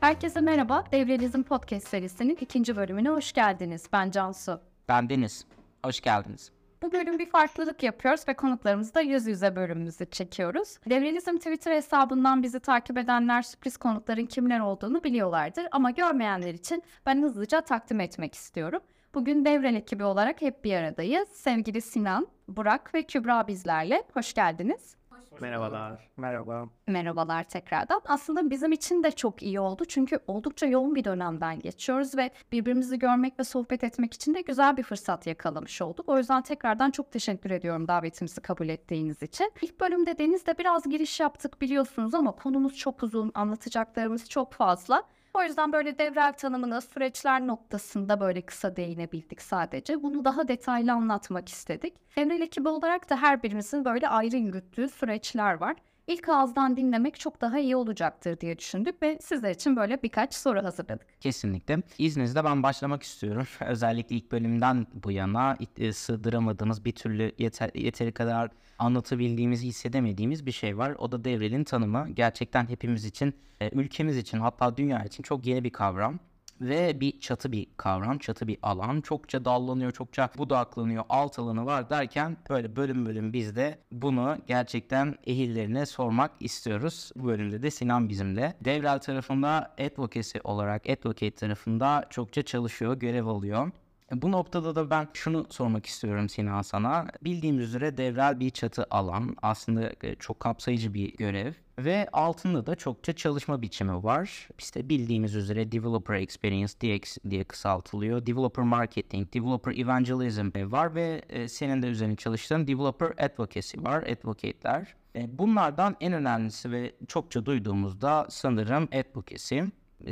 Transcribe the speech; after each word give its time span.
Herkese 0.00 0.40
merhaba. 0.40 0.84
Devrelizm 0.92 1.42
Podcast 1.42 1.88
serisinin 1.88 2.38
ikinci 2.40 2.76
bölümüne 2.76 3.08
hoş 3.08 3.32
geldiniz. 3.32 3.88
Ben 3.92 4.10
Cansu. 4.10 4.60
Ben 4.88 5.10
Deniz. 5.10 5.46
Hoş 5.84 6.00
geldiniz. 6.00 6.52
Bu 6.82 6.92
bölüm 6.92 7.18
bir 7.18 7.30
farklılık 7.30 7.82
yapıyoruz 7.82 8.28
ve 8.28 8.34
konuklarımızla 8.34 9.00
yüz 9.00 9.26
yüze 9.26 9.56
bölümümüzü 9.56 10.10
çekiyoruz. 10.10 10.78
Devrelizm 10.90 11.36
Twitter 11.36 11.72
hesabından 11.72 12.42
bizi 12.42 12.60
takip 12.60 12.98
edenler 12.98 13.42
sürpriz 13.42 13.76
konukların 13.76 14.26
kimler 14.26 14.60
olduğunu 14.60 15.04
biliyorlardır 15.04 15.66
ama 15.72 15.90
görmeyenler 15.90 16.54
için 16.54 16.82
ben 17.06 17.22
hızlıca 17.22 17.60
takdim 17.60 18.00
etmek 18.00 18.34
istiyorum. 18.34 18.80
Bugün 19.14 19.44
Devrel 19.44 19.74
ekibi 19.74 20.04
olarak 20.04 20.42
hep 20.42 20.64
bir 20.64 20.74
aradayız. 20.74 21.28
Sevgili 21.28 21.80
Sinan, 21.80 22.26
Burak 22.48 22.94
ve 22.94 23.02
Kübra 23.02 23.48
bizlerle. 23.48 24.02
Hoş 24.14 24.34
geldiniz. 24.34 24.96
Merhabalar. 25.40 26.10
Merhaba. 26.16 26.68
Merhabalar 26.86 27.44
tekrardan. 27.44 28.00
Aslında 28.04 28.50
bizim 28.50 28.72
için 28.72 29.02
de 29.02 29.10
çok 29.10 29.42
iyi 29.42 29.60
oldu 29.60 29.84
çünkü 29.84 30.18
oldukça 30.26 30.66
yoğun 30.66 30.94
bir 30.94 31.04
dönemden 31.04 31.60
geçiyoruz 31.60 32.16
ve 32.16 32.30
birbirimizi 32.52 32.98
görmek 32.98 33.38
ve 33.38 33.44
sohbet 33.44 33.84
etmek 33.84 34.14
için 34.14 34.34
de 34.34 34.40
güzel 34.40 34.76
bir 34.76 34.82
fırsat 34.82 35.26
yakalamış 35.26 35.82
olduk. 35.82 36.08
O 36.08 36.18
yüzden 36.18 36.42
tekrardan 36.42 36.90
çok 36.90 37.12
teşekkür 37.12 37.50
ediyorum 37.50 37.88
davetimizi 37.88 38.40
kabul 38.40 38.68
ettiğiniz 38.68 39.22
için. 39.22 39.52
İlk 39.62 39.80
bölümde 39.80 40.18
Deniz'de 40.18 40.58
biraz 40.58 40.82
giriş 40.90 41.20
yaptık 41.20 41.60
biliyorsunuz 41.60 42.14
ama 42.14 42.32
konumuz 42.32 42.76
çok 42.76 43.02
uzun, 43.02 43.30
anlatacaklarımız 43.34 44.28
çok 44.30 44.52
fazla. 44.52 45.02
O 45.34 45.42
yüzden 45.42 45.72
böyle 45.72 45.98
devrel 45.98 46.32
tanımına 46.32 46.80
süreçler 46.80 47.46
noktasında 47.46 48.20
böyle 48.20 48.42
kısa 48.46 48.76
değinebildik 48.76 49.42
sadece. 49.42 50.02
Bunu 50.02 50.24
daha 50.24 50.48
detaylı 50.48 50.92
anlatmak 50.92 51.48
istedik. 51.48 52.16
Devrel 52.16 52.40
ekibi 52.40 52.68
olarak 52.68 53.10
da 53.10 53.16
her 53.22 53.42
birimizin 53.42 53.84
böyle 53.84 54.08
ayrı 54.08 54.36
yürüttüğü 54.36 54.88
süreçler 54.88 55.54
var. 55.54 55.76
İlk 56.06 56.28
ağızdan 56.28 56.76
dinlemek 56.76 57.20
çok 57.20 57.40
daha 57.40 57.58
iyi 57.58 57.76
olacaktır 57.76 58.40
diye 58.40 58.58
düşündük 58.58 59.02
ve 59.02 59.18
sizler 59.20 59.50
için 59.50 59.76
böyle 59.76 60.02
birkaç 60.02 60.34
soru 60.34 60.64
hazırladık. 60.64 61.20
Kesinlikle. 61.20 61.82
İzninizle 61.98 62.44
ben 62.44 62.62
başlamak 62.62 63.02
istiyorum. 63.02 63.46
Özellikle 63.66 64.16
ilk 64.16 64.32
bölümden 64.32 64.86
bu 65.04 65.12
yana 65.12 65.56
e, 65.78 65.92
sığdıramadığımız 65.92 66.84
bir 66.84 66.92
türlü 66.92 67.32
yeter, 67.38 67.70
yeteri 67.74 68.12
kadar 68.12 68.50
anlatabildiğimiz, 68.78 69.62
hissedemediğimiz 69.62 70.46
bir 70.46 70.52
şey 70.52 70.78
var. 70.78 70.94
O 70.98 71.12
da 71.12 71.24
devrelin 71.24 71.64
tanımı. 71.64 72.08
Gerçekten 72.08 72.68
hepimiz 72.68 73.04
için, 73.04 73.34
e, 73.60 73.70
ülkemiz 73.70 74.16
için 74.16 74.38
hatta 74.38 74.76
dünya 74.76 75.04
için 75.04 75.22
çok 75.22 75.46
yeni 75.46 75.64
bir 75.64 75.70
kavram 75.70 76.18
ve 76.60 77.00
bir 77.00 77.20
çatı 77.20 77.52
bir 77.52 77.66
kavram, 77.76 78.18
çatı 78.18 78.48
bir 78.48 78.58
alan. 78.62 79.00
Çokça 79.00 79.44
dallanıyor, 79.44 79.92
çokça 79.92 80.30
budaklanıyor, 80.38 81.04
alt 81.08 81.38
alanı 81.38 81.66
var 81.66 81.90
derken 81.90 82.36
böyle 82.50 82.76
bölüm 82.76 83.06
bölüm 83.06 83.32
biz 83.32 83.56
de 83.56 83.78
bunu 83.92 84.36
gerçekten 84.46 85.14
ehillerine 85.26 85.86
sormak 85.86 86.30
istiyoruz. 86.40 87.10
Bu 87.16 87.26
bölümde 87.26 87.62
de 87.62 87.70
Sinan 87.70 88.08
bizimle. 88.08 88.54
Devrel 88.64 88.98
tarafında 88.98 89.74
advocacy 89.80 90.38
olarak, 90.44 90.90
advocate 90.90 91.30
tarafında 91.30 92.06
çokça 92.10 92.42
çalışıyor, 92.42 92.96
görev 92.96 93.26
alıyor. 93.26 93.70
Bu 94.12 94.32
noktada 94.32 94.74
da 94.74 94.90
ben 94.90 95.08
şunu 95.12 95.46
sormak 95.50 95.86
istiyorum 95.86 96.28
Sinan 96.28 96.62
sana. 96.62 97.06
Bildiğimiz 97.24 97.64
üzere 97.64 97.96
devrel 97.96 98.40
bir 98.40 98.50
çatı 98.50 98.86
alan. 98.90 99.36
Aslında 99.42 99.92
e, 100.02 100.14
çok 100.14 100.40
kapsayıcı 100.40 100.94
bir 100.94 101.16
görev. 101.16 101.52
Ve 101.78 102.08
altında 102.12 102.66
da 102.66 102.74
çokça 102.74 103.12
çalışma 103.12 103.62
biçimi 103.62 104.04
var. 104.04 104.48
İşte 104.58 104.88
bildiğimiz 104.88 105.34
üzere 105.34 105.72
Developer 105.72 106.14
Experience 106.14 106.72
DX 106.72 107.18
diye 107.30 107.44
kısaltılıyor. 107.44 108.26
Developer 108.26 108.64
Marketing, 108.64 109.34
Developer 109.34 109.76
Evangelism 109.76 110.72
var 110.72 110.94
ve 110.94 111.22
e, 111.28 111.48
senin 111.48 111.82
de 111.82 111.86
üzerine 111.86 112.16
çalıştığın 112.16 112.66
Developer 112.66 113.08
Advocacy 113.18 113.78
var, 113.80 114.02
advocate'ler. 114.02 114.94
E, 115.16 115.38
bunlardan 115.38 115.96
en 116.00 116.12
önemlisi 116.12 116.70
ve 116.70 116.92
çokça 117.08 117.46
duyduğumuzda 117.46 118.26
sanırım 118.30 118.88
advocacy 118.92 119.60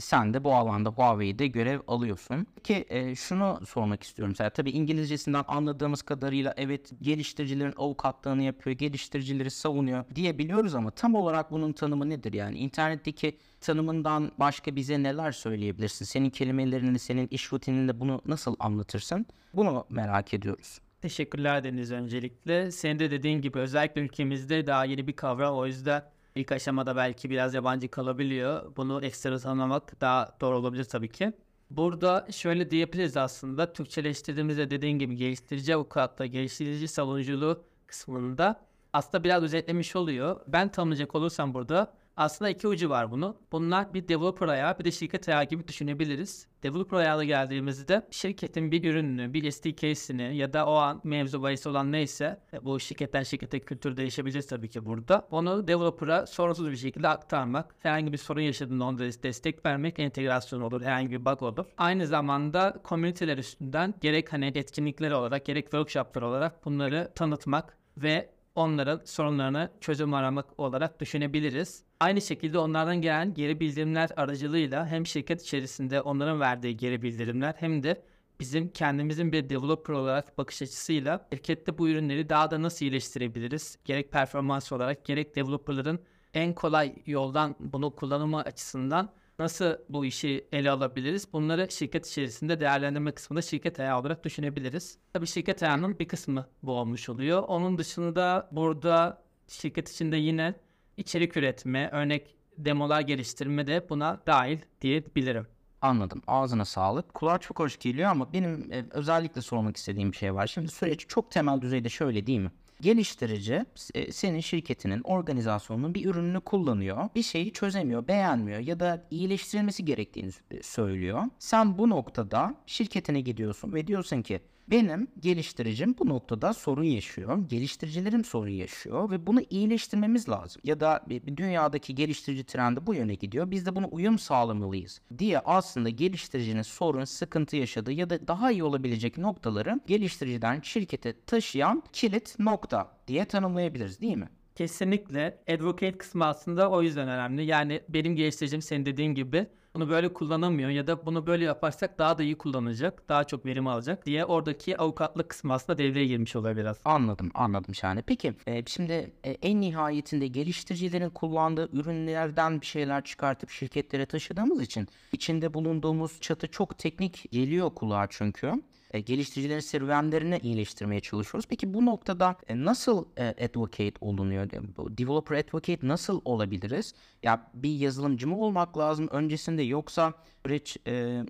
sen 0.01 0.35
de 0.35 0.45
bu 0.45 0.55
alanda 0.55 0.91
Huawei'de 0.91 1.47
görev 1.47 1.81
alıyorsun. 1.87 2.47
Ki 2.65 2.85
e, 2.89 3.15
şunu 3.15 3.61
sormak 3.67 4.03
istiyorum 4.03 4.35
sana. 4.35 4.51
Tabii 4.51 4.71
İngilizcesinden 4.71 5.45
anladığımız 5.49 6.03
kadarıyla 6.03 6.55
evet 6.57 6.91
geliştiricilerin 7.03 7.75
avukatlığını 7.77 8.43
yapıyor, 8.43 8.77
geliştiricileri 8.77 9.51
savunuyor 9.51 10.05
diyebiliyoruz 10.15 10.75
ama 10.75 10.91
tam 10.91 11.15
olarak 11.15 11.51
bunun 11.51 11.73
tanımı 11.73 12.11
nedir? 12.11 12.33
Yani 12.33 12.59
internetteki 12.59 13.39
tanımından 13.61 14.33
başka 14.39 14.77
bize 14.77 15.03
neler 15.03 15.33
söyleyebilirsin? 15.33 16.05
Senin 16.05 16.31
kelimelerini, 16.31 16.99
senin 16.99 17.29
iş 17.31 17.53
rutininde 17.53 18.01
bunu 18.01 18.23
nasıl 18.27 18.57
anlatırsın? 18.59 19.27
Bunu 19.55 19.85
merak 19.91 20.35
ediyoruz. 20.35 20.81
Teşekkürler 21.03 21.65
Deniz 21.65 21.93
öncelikle. 21.93 22.71
Senin 22.71 22.99
de 22.99 23.11
dediğin 23.11 23.41
gibi 23.41 23.59
özellikle 23.59 24.01
ülkemizde 24.01 24.67
daha 24.67 24.85
yeni 24.85 25.07
bir 25.07 25.13
kavram. 25.13 25.55
O 25.55 25.67
yüzden 25.67 26.03
İlk 26.35 26.53
aşamada 26.53 26.97
belki 26.97 27.31
biraz 27.31 27.55
yabancı 27.55 27.89
kalabiliyor. 27.89 28.77
Bunu 28.77 29.05
ekstra 29.05 29.39
tanımlamak 29.39 30.01
daha 30.01 30.37
doğru 30.41 30.57
olabilir 30.57 30.85
tabii 30.85 31.09
ki. 31.09 31.33
Burada 31.71 32.27
şöyle 32.31 32.71
diyebiliriz 32.71 33.17
aslında. 33.17 33.73
Türkçeleştirdiğimizde 33.73 34.71
dediğin 34.71 34.99
gibi 34.99 35.17
geliştirici 35.17 35.75
avukatla 35.75 36.27
geliştirici 36.27 36.89
savunuculuğu 36.89 37.65
kısmında 37.87 38.61
aslında 38.93 39.25
biraz 39.25 39.43
özetlemiş 39.43 39.97
oluyor. 39.97 40.41
Ben 40.47 40.69
tanımlayacak 40.69 41.15
olursam 41.15 41.55
burada 41.55 41.93
aslında 42.17 42.51
iki 42.51 42.69
ucu 42.69 42.91
var 42.91 43.11
bunu. 43.11 43.37
Bunlar 43.53 43.95
bir 43.95 44.09
developer 44.09 44.49
ayağı 44.49 44.79
bir 44.79 44.85
de 44.85 44.91
şirket 44.91 45.29
ayağı 45.29 45.45
gibi 45.45 45.69
düşünebiliriz. 45.69 46.47
Developer 46.63 46.97
ayağına 46.97 47.25
geldiğimizde 47.25 48.07
şirketin 48.11 48.73
bir 48.73 48.85
ürününü, 48.91 49.33
bir 49.33 49.51
SDK'sini 49.51 50.37
ya 50.37 50.53
da 50.53 50.67
o 50.67 50.75
an 50.75 51.01
mevzu 51.05 51.43
bahis 51.43 51.67
olan 51.67 51.93
neyse 51.93 52.41
e, 52.53 52.65
bu 52.65 52.81
şirketten 52.81 53.23
şirkete 53.23 53.61
kültür 53.61 53.97
değişebilir 53.97 54.43
tabii 54.43 54.69
ki 54.69 54.87
burada. 54.87 55.29
Onu 55.31 55.69
developer'a 55.69 56.27
sorunsuz 56.27 56.71
bir 56.71 56.77
şekilde 56.77 57.09
aktarmak, 57.09 57.75
herhangi 57.79 58.13
bir 58.13 58.19
sorun 58.19 58.41
yaşadığında 58.41 58.85
onda 58.85 59.05
destek 59.23 59.67
vermek, 59.67 59.99
entegrasyon 59.99 60.61
olur, 60.61 60.83
herhangi 60.83 61.11
bir 61.11 61.25
bug 61.25 61.43
olur. 61.43 61.67
Aynı 61.79 62.07
zamanda 62.07 62.81
komüniteler 62.83 63.39
üstünden 63.39 63.95
gerek 64.01 64.33
hani 64.33 64.53
etkinlikler 64.55 65.11
olarak 65.11 65.47
gerek 65.47 65.65
workshoplar 65.65 66.23
olarak 66.23 66.65
bunları 66.65 67.13
tanıtmak 67.15 67.77
ve 67.97 68.31
onların 68.55 69.01
sorunlarını 69.05 69.71
çözüm 69.81 70.15
aramak 70.15 70.61
olarak 70.61 71.01
düşünebiliriz. 71.01 71.85
Aynı 72.01 72.21
şekilde 72.21 72.59
onlardan 72.59 73.01
gelen 73.03 73.35
geri 73.35 73.61
bildirimler 73.61 74.11
aracılığıyla 74.17 74.87
hem 74.87 75.07
şirket 75.07 75.43
içerisinde 75.43 76.01
onların 76.01 76.41
verdiği 76.41 76.77
geri 76.77 77.03
bildirimler 77.03 77.55
hem 77.59 77.83
de 77.83 78.03
bizim 78.41 78.69
kendimizin 78.69 79.33
bir 79.33 79.51
developer 79.51 79.95
olarak 79.95 80.39
bakış 80.39 80.63
açısıyla 80.63 81.29
şirkette 81.33 81.79
bu 81.79 81.89
ürünleri 81.89 82.29
daha 82.29 82.51
da 82.51 82.63
nasıl 82.63 82.87
iyileştirebiliriz? 82.87 83.79
Gerek 83.85 84.13
performans 84.13 84.73
olarak 84.73 85.05
gerek 85.05 85.37
developerların 85.37 86.01
en 86.35 86.55
kolay 86.55 86.95
yoldan 87.07 87.57
bunu 87.61 87.95
kullanımı 87.95 88.41
açısından 88.41 89.13
nasıl 89.43 89.77
bu 89.89 90.05
işi 90.05 90.49
ele 90.53 90.71
alabiliriz? 90.71 91.33
Bunları 91.33 91.71
şirket 91.71 92.07
içerisinde 92.07 92.61
değerlendirme 92.61 93.13
kısmında 93.13 93.43
şirket 93.43 93.81
ayağı 93.81 94.01
olarak 94.01 94.25
düşünebiliriz. 94.25 94.99
Tabii 95.13 95.27
şirket 95.27 95.63
ayağının 95.63 95.99
bir 95.99 96.09
kısmı 96.09 96.47
bu 96.63 96.73
olmuş 96.73 97.09
oluyor. 97.09 97.43
Onun 97.43 97.79
dışında 97.79 98.49
burada 98.53 99.23
şirket 99.49 99.91
içinde 99.91 100.17
yine 100.17 100.55
içerik 100.97 101.37
üretme, 101.37 101.91
örnek 101.93 102.37
demolar 102.59 103.01
geliştirme 103.01 103.67
de 103.67 103.87
buna 103.89 104.21
dahil 104.27 104.59
diyebilirim. 104.81 105.47
Anladım. 105.83 106.23
Ağzına 106.27 106.65
sağlık. 106.65 107.15
Kulağa 107.15 107.39
çok 107.39 107.59
hoş 107.59 107.79
geliyor 107.79 108.11
ama 108.11 108.33
benim 108.33 108.73
e, 108.73 108.85
özellikle 108.91 109.41
sormak 109.41 109.77
istediğim 109.77 110.13
bir 110.13 110.17
şey 110.17 110.35
var. 110.35 110.47
Şimdi 110.47 110.69
süreç 110.69 111.07
çok 111.09 111.31
temel 111.31 111.61
düzeyde 111.61 111.89
şöyle 111.89 112.27
değil 112.27 112.39
mi? 112.39 112.51
Geliştirici 112.83 113.65
e, 113.95 114.13
senin 114.13 114.41
şirketinin 114.41 115.01
organizasyonunun 115.01 115.95
bir 115.95 116.05
ürününü 116.05 116.41
kullanıyor. 116.41 117.09
Bir 117.15 117.23
şeyi 117.23 117.53
çözemiyor, 117.53 118.09
beğenmiyor 118.09 118.61
ya 118.61 118.81
da 118.81 119.07
iyileştirilmesi 119.11 119.85
gerektiğini 119.85 120.31
söylüyor. 120.63 121.23
Sen 121.39 121.79
bu 121.79 121.91
noktada 121.91 122.55
şirketine 122.67 123.21
gidiyorsun 123.21 123.73
ve 123.73 123.87
diyorsun 123.87 124.23
ki 124.23 124.41
benim 124.73 125.09
geliştiricim 125.21 125.95
bu 125.99 126.09
noktada 126.09 126.53
sorun 126.53 126.83
yaşıyor. 126.83 127.49
Geliştiricilerim 127.49 128.25
sorun 128.25 128.51
yaşıyor 128.51 129.11
ve 129.11 129.27
bunu 129.27 129.41
iyileştirmemiz 129.51 130.29
lazım. 130.29 130.63
Ya 130.65 130.81
da 130.81 131.07
dünyadaki 131.37 131.95
geliştirici 131.95 132.45
trendi 132.45 132.87
bu 132.87 132.95
yöne 132.95 133.15
gidiyor. 133.15 133.51
Biz 133.51 133.67
de 133.67 133.77
buna 133.77 133.87
uyum 133.87 134.19
sağlamalıyız 134.19 135.01
diye 135.19 135.39
aslında 135.39 135.89
geliştiricinin 135.89 136.63
sorun, 136.63 137.05
sıkıntı 137.05 137.57
yaşadığı 137.57 137.93
ya 137.93 138.11
da 138.11 138.29
daha 138.29 138.53
iyi 138.53 138.65
olabilecek 138.65 139.19
noktaları 139.19 139.81
geliştiriciden 139.87 140.61
şirkete 140.61 141.15
taşıyan 141.27 141.83
kilit 141.93 142.39
nokta 142.39 142.99
diye 143.09 143.25
tanımlayabiliriz 143.25 144.01
değil 144.01 144.17
mi? 144.17 144.29
Kesinlikle. 144.55 145.39
Advocate 145.51 145.99
kısmı 145.99 146.27
aslında 146.27 146.71
o 146.71 146.83
yüzden 146.83 147.09
önemli. 147.09 147.45
Yani 147.45 147.83
benim 147.89 148.17
geliştiricim 148.17 148.63
senin 148.63 148.87
dediğin 148.87 149.15
gibi 149.15 149.47
bunu 149.75 149.89
böyle 149.89 150.13
kullanamıyor 150.13 150.71
ya 150.71 150.87
da 150.87 151.07
bunu 151.07 151.27
böyle 151.27 151.45
yaparsak 151.45 151.99
daha 151.99 152.19
da 152.19 152.23
iyi 152.23 152.39
kullanacak, 152.39 153.09
daha 153.09 153.25
çok 153.25 153.47
verim 153.47 153.67
alacak 153.67 154.07
diye 154.07 154.25
oradaki 154.25 154.79
avukatlık 154.79 155.29
kısmı 155.29 155.53
aslında 155.53 155.79
devreye 155.79 156.07
girmiş 156.07 156.37
oluyor 156.37 156.57
biraz. 156.57 156.77
Anladım, 156.85 157.31
anladım 157.35 157.75
şahane. 157.75 158.03
Peki 158.03 158.35
e, 158.47 158.67
şimdi 158.67 159.13
e, 159.25 159.31
en 159.31 159.61
nihayetinde 159.61 160.27
geliştiricilerin 160.27 161.11
kullandığı 161.11 161.69
ürünlerden 161.73 162.61
bir 162.61 162.67
şeyler 162.67 163.05
çıkartıp 163.05 163.51
şirketlere 163.51 164.07
taşıdığımız 164.07 164.63
için 164.63 164.89
içinde 165.13 165.55
bulunduğumuz 165.55 166.21
çatı 166.21 166.49
çok 166.49 166.79
teknik 166.79 167.33
geliyor 167.33 167.71
kulağa 167.75 168.07
çünkü. 168.11 168.53
E, 168.93 169.01
geliştiricilerin 169.01 169.61
serüvenlerini 169.61 170.39
iyileştirmeye 170.43 171.01
çalışıyoruz. 171.01 171.47
Peki 171.49 171.75
bu 171.75 171.87
noktada 171.87 172.37
e, 172.49 172.65
nasıl 172.65 173.05
e, 173.17 173.29
advocate 173.45 173.95
olunuyor? 174.01 174.51
Developer 174.99 175.37
advocate 175.37 175.89
nasıl 175.89 176.21
olabiliriz? 176.25 176.95
Ya 177.23 177.51
bir 177.55 177.75
yazılımcı 177.75 178.29
mı 178.29 178.39
olmak 178.39 178.79
lazım 178.79 179.09
öncesinde 179.11 179.63
yoksa 179.63 180.13
süreç 180.47 180.77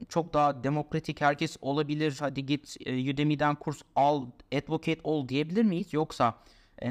çok 0.08 0.34
daha 0.34 0.64
demokratik 0.64 1.20
herkes 1.20 1.56
olabilir. 1.60 2.16
Hadi 2.20 2.46
git 2.46 2.76
Udemy'den 2.86 3.54
kurs 3.54 3.82
al, 3.96 4.26
advocate 4.54 5.00
ol 5.04 5.28
diyebilir 5.28 5.62
miyiz? 5.62 5.92
Yoksa 5.92 6.34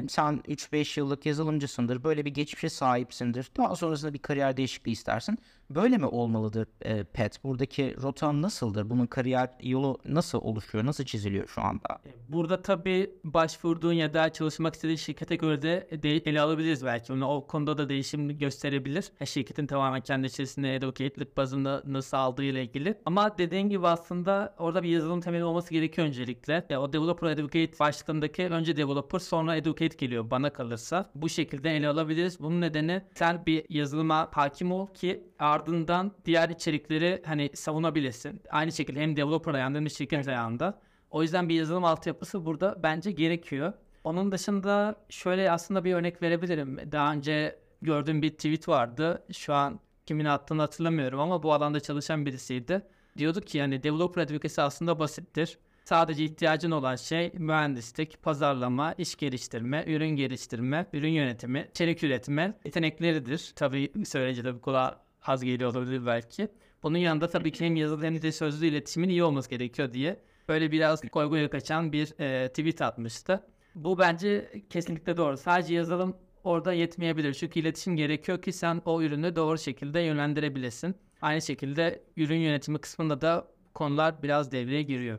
sen 0.08 0.40
3-5 0.48 1.00
yıllık 1.00 1.26
yazılımcısındır, 1.26 2.04
böyle 2.04 2.24
bir 2.24 2.30
geçmişe 2.30 2.68
sahipsindir. 2.68 3.50
Daha 3.56 3.76
sonrasında 3.76 4.14
bir 4.14 4.18
kariyer 4.18 4.56
değişikliği 4.56 4.92
istersin. 4.92 5.38
Böyle 5.74 5.98
mi 5.98 6.06
olmalıdır 6.06 6.68
e, 6.82 7.04
PET? 7.04 7.44
Buradaki 7.44 7.96
rota 8.02 8.42
nasıldır? 8.42 8.90
Bunun 8.90 9.06
kariyer 9.06 9.48
yolu 9.62 9.98
nasıl 10.04 10.38
oluşuyor, 10.38 10.86
nasıl 10.86 11.04
çiziliyor 11.04 11.48
şu 11.48 11.62
anda? 11.62 11.98
Burada 12.28 12.62
tabii 12.62 13.10
başvurduğun 13.24 13.92
ya 13.92 14.14
da 14.14 14.32
çalışmak 14.32 14.74
istediğin 14.74 14.96
şirkete 14.96 15.36
göre 15.36 15.62
de, 15.62 15.88
ele 16.26 16.40
alabiliriz 16.40 16.84
belki. 16.84 17.12
Onu 17.12 17.26
o 17.26 17.46
konuda 17.46 17.78
da 17.78 17.88
değişim 17.88 18.38
gösterebilir. 18.38 19.12
Ya 19.20 19.26
şirketin 19.26 19.66
tamamen 19.66 20.00
kendi 20.00 20.26
içerisinde 20.26 20.76
advocate'lik 20.76 21.36
bazında 21.36 21.82
nasıl 21.86 22.16
aldığı 22.16 22.44
ile 22.44 22.62
ilgili. 22.62 22.98
Ama 23.06 23.38
dediğin 23.38 23.68
gibi 23.68 23.86
aslında 23.86 24.54
orada 24.58 24.82
bir 24.82 24.88
yazılım 24.88 25.20
temeli 25.20 25.44
olması 25.44 25.70
gerekiyor 25.70 26.06
öncelikle. 26.06 26.66
Ya 26.70 26.82
o 26.82 26.92
developer 26.92 27.26
advocate 27.28 27.78
başlığındaki 27.80 28.46
önce 28.46 28.76
developer 28.76 29.18
sonra 29.18 29.52
advocate 29.52 29.96
geliyor 29.96 30.30
bana 30.30 30.52
kalırsa. 30.52 31.10
Bu 31.14 31.28
şekilde 31.28 31.76
ele 31.76 31.88
alabiliriz. 31.88 32.40
Bunun 32.40 32.60
nedeni 32.60 33.02
sen 33.14 33.46
bir 33.46 33.64
yazılıma 33.68 34.28
hakim 34.32 34.72
ol 34.72 34.86
ki 34.86 35.24
ardından 35.62 36.12
diğer 36.24 36.48
içerikleri 36.48 37.22
hani 37.26 37.50
savunabilesin. 37.54 38.42
Aynı 38.50 38.72
şekilde 38.72 39.00
hem 39.00 39.16
developer 39.16 39.54
ayağında 39.54 39.78
hem 39.78 39.84
de 39.84 39.90
şirket 39.90 40.28
ayağında. 40.28 40.80
O 41.10 41.22
yüzden 41.22 41.48
bir 41.48 41.54
yazılım 41.54 41.84
altyapısı 41.84 42.44
burada 42.46 42.80
bence 42.82 43.10
gerekiyor. 43.10 43.72
Onun 44.04 44.32
dışında 44.32 44.96
şöyle 45.08 45.50
aslında 45.50 45.84
bir 45.84 45.94
örnek 45.94 46.22
verebilirim. 46.22 46.92
Daha 46.92 47.12
önce 47.12 47.58
gördüğüm 47.82 48.22
bir 48.22 48.30
tweet 48.30 48.68
vardı. 48.68 49.24
Şu 49.32 49.54
an 49.54 49.80
kimin 50.06 50.24
attığını 50.24 50.60
hatırlamıyorum 50.60 51.20
ama 51.20 51.42
bu 51.42 51.52
alanda 51.52 51.80
çalışan 51.80 52.26
birisiydi. 52.26 52.82
Diyordu 53.18 53.40
ki 53.40 53.58
yani 53.58 53.82
developer 53.82 54.22
advocacy 54.22 54.60
aslında 54.60 54.98
basittir. 54.98 55.58
Sadece 55.84 56.24
ihtiyacın 56.24 56.70
olan 56.70 56.96
şey 56.96 57.32
mühendislik, 57.34 58.22
pazarlama, 58.22 58.92
iş 58.92 59.16
geliştirme, 59.16 59.84
ürün 59.86 60.08
geliştirme, 60.08 60.86
ürün 60.92 61.08
yönetimi, 61.08 61.68
içerik 61.70 62.04
üretme 62.04 62.58
yetenekleridir. 62.64 63.52
Tabii 63.56 63.92
söyleyince 64.04 64.44
de 64.44 64.54
bu 64.54 64.60
kulağa 64.60 65.02
az 65.26 65.44
geliyor 65.44 65.70
olabilir 65.70 66.06
belki. 66.06 66.48
Bunun 66.82 66.98
yanında 66.98 67.28
tabii 67.28 67.52
ki 67.52 67.64
hem 67.64 67.76
yazılı 67.76 68.04
hem 68.04 68.22
de 68.22 68.32
sözlü 68.32 68.66
iletişimin 68.66 69.08
iyi 69.08 69.24
olması 69.24 69.50
gerekiyor 69.50 69.92
diye 69.92 70.20
böyle 70.48 70.72
biraz 70.72 71.00
koyguya 71.00 71.50
kaçan 71.50 71.92
bir 71.92 72.20
e, 72.20 72.48
tweet 72.48 72.82
atmıştı. 72.82 73.46
Bu 73.74 73.98
bence 73.98 74.52
kesinlikle 74.70 75.16
doğru. 75.16 75.36
Sadece 75.36 75.74
yazılım 75.74 76.16
orada 76.44 76.72
yetmeyebilir. 76.72 77.34
Çünkü 77.34 77.60
iletişim 77.60 77.96
gerekiyor 77.96 78.42
ki 78.42 78.52
sen 78.52 78.82
o 78.84 79.02
ürünü 79.02 79.36
doğru 79.36 79.58
şekilde 79.58 80.00
yönlendirebilesin. 80.00 80.94
Aynı 81.22 81.42
şekilde 81.42 82.02
ürün 82.16 82.38
yönetimi 82.38 82.78
kısmında 82.78 83.20
da 83.20 83.48
konular 83.74 84.22
biraz 84.22 84.52
devreye 84.52 84.82
giriyor. 84.82 85.18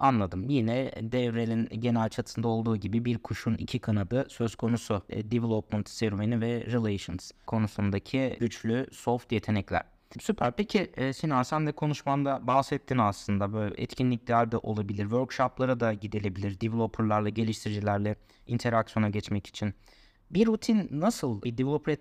Anladım. 0.00 0.48
Yine 0.48 0.92
devrelin 1.00 1.68
genel 1.80 2.08
çatısında 2.08 2.48
olduğu 2.48 2.76
gibi 2.76 3.04
bir 3.04 3.18
kuşun 3.18 3.54
iki 3.54 3.78
kanadı 3.78 4.26
söz 4.28 4.54
konusu. 4.54 5.02
E, 5.08 5.30
development 5.30 5.88
serüveni 5.88 6.40
ve 6.40 6.66
relations 6.66 7.30
konusundaki 7.46 8.36
güçlü 8.40 8.86
soft 8.92 9.32
yetenekler. 9.32 9.82
Süper. 10.20 10.52
Peki 10.56 10.92
e, 10.96 11.12
Sinan 11.12 11.42
sen 11.42 11.66
de 11.66 11.72
konuşmanda 11.72 12.46
bahsettin 12.46 12.98
aslında 12.98 13.52
böyle 13.52 13.74
etkinlikler 13.82 14.52
de 14.52 14.56
olabilir, 14.56 15.02
workshoplara 15.02 15.80
da 15.80 15.92
gidilebilir, 15.92 16.60
developerlarla, 16.60 17.28
geliştiricilerle 17.28 18.16
interaksiyona 18.46 19.08
geçmek 19.08 19.46
için. 19.46 19.74
Bir 20.30 20.46
rutin 20.46 20.88
nasıl, 20.90 21.42
bir 21.42 21.58
developer 21.58 21.96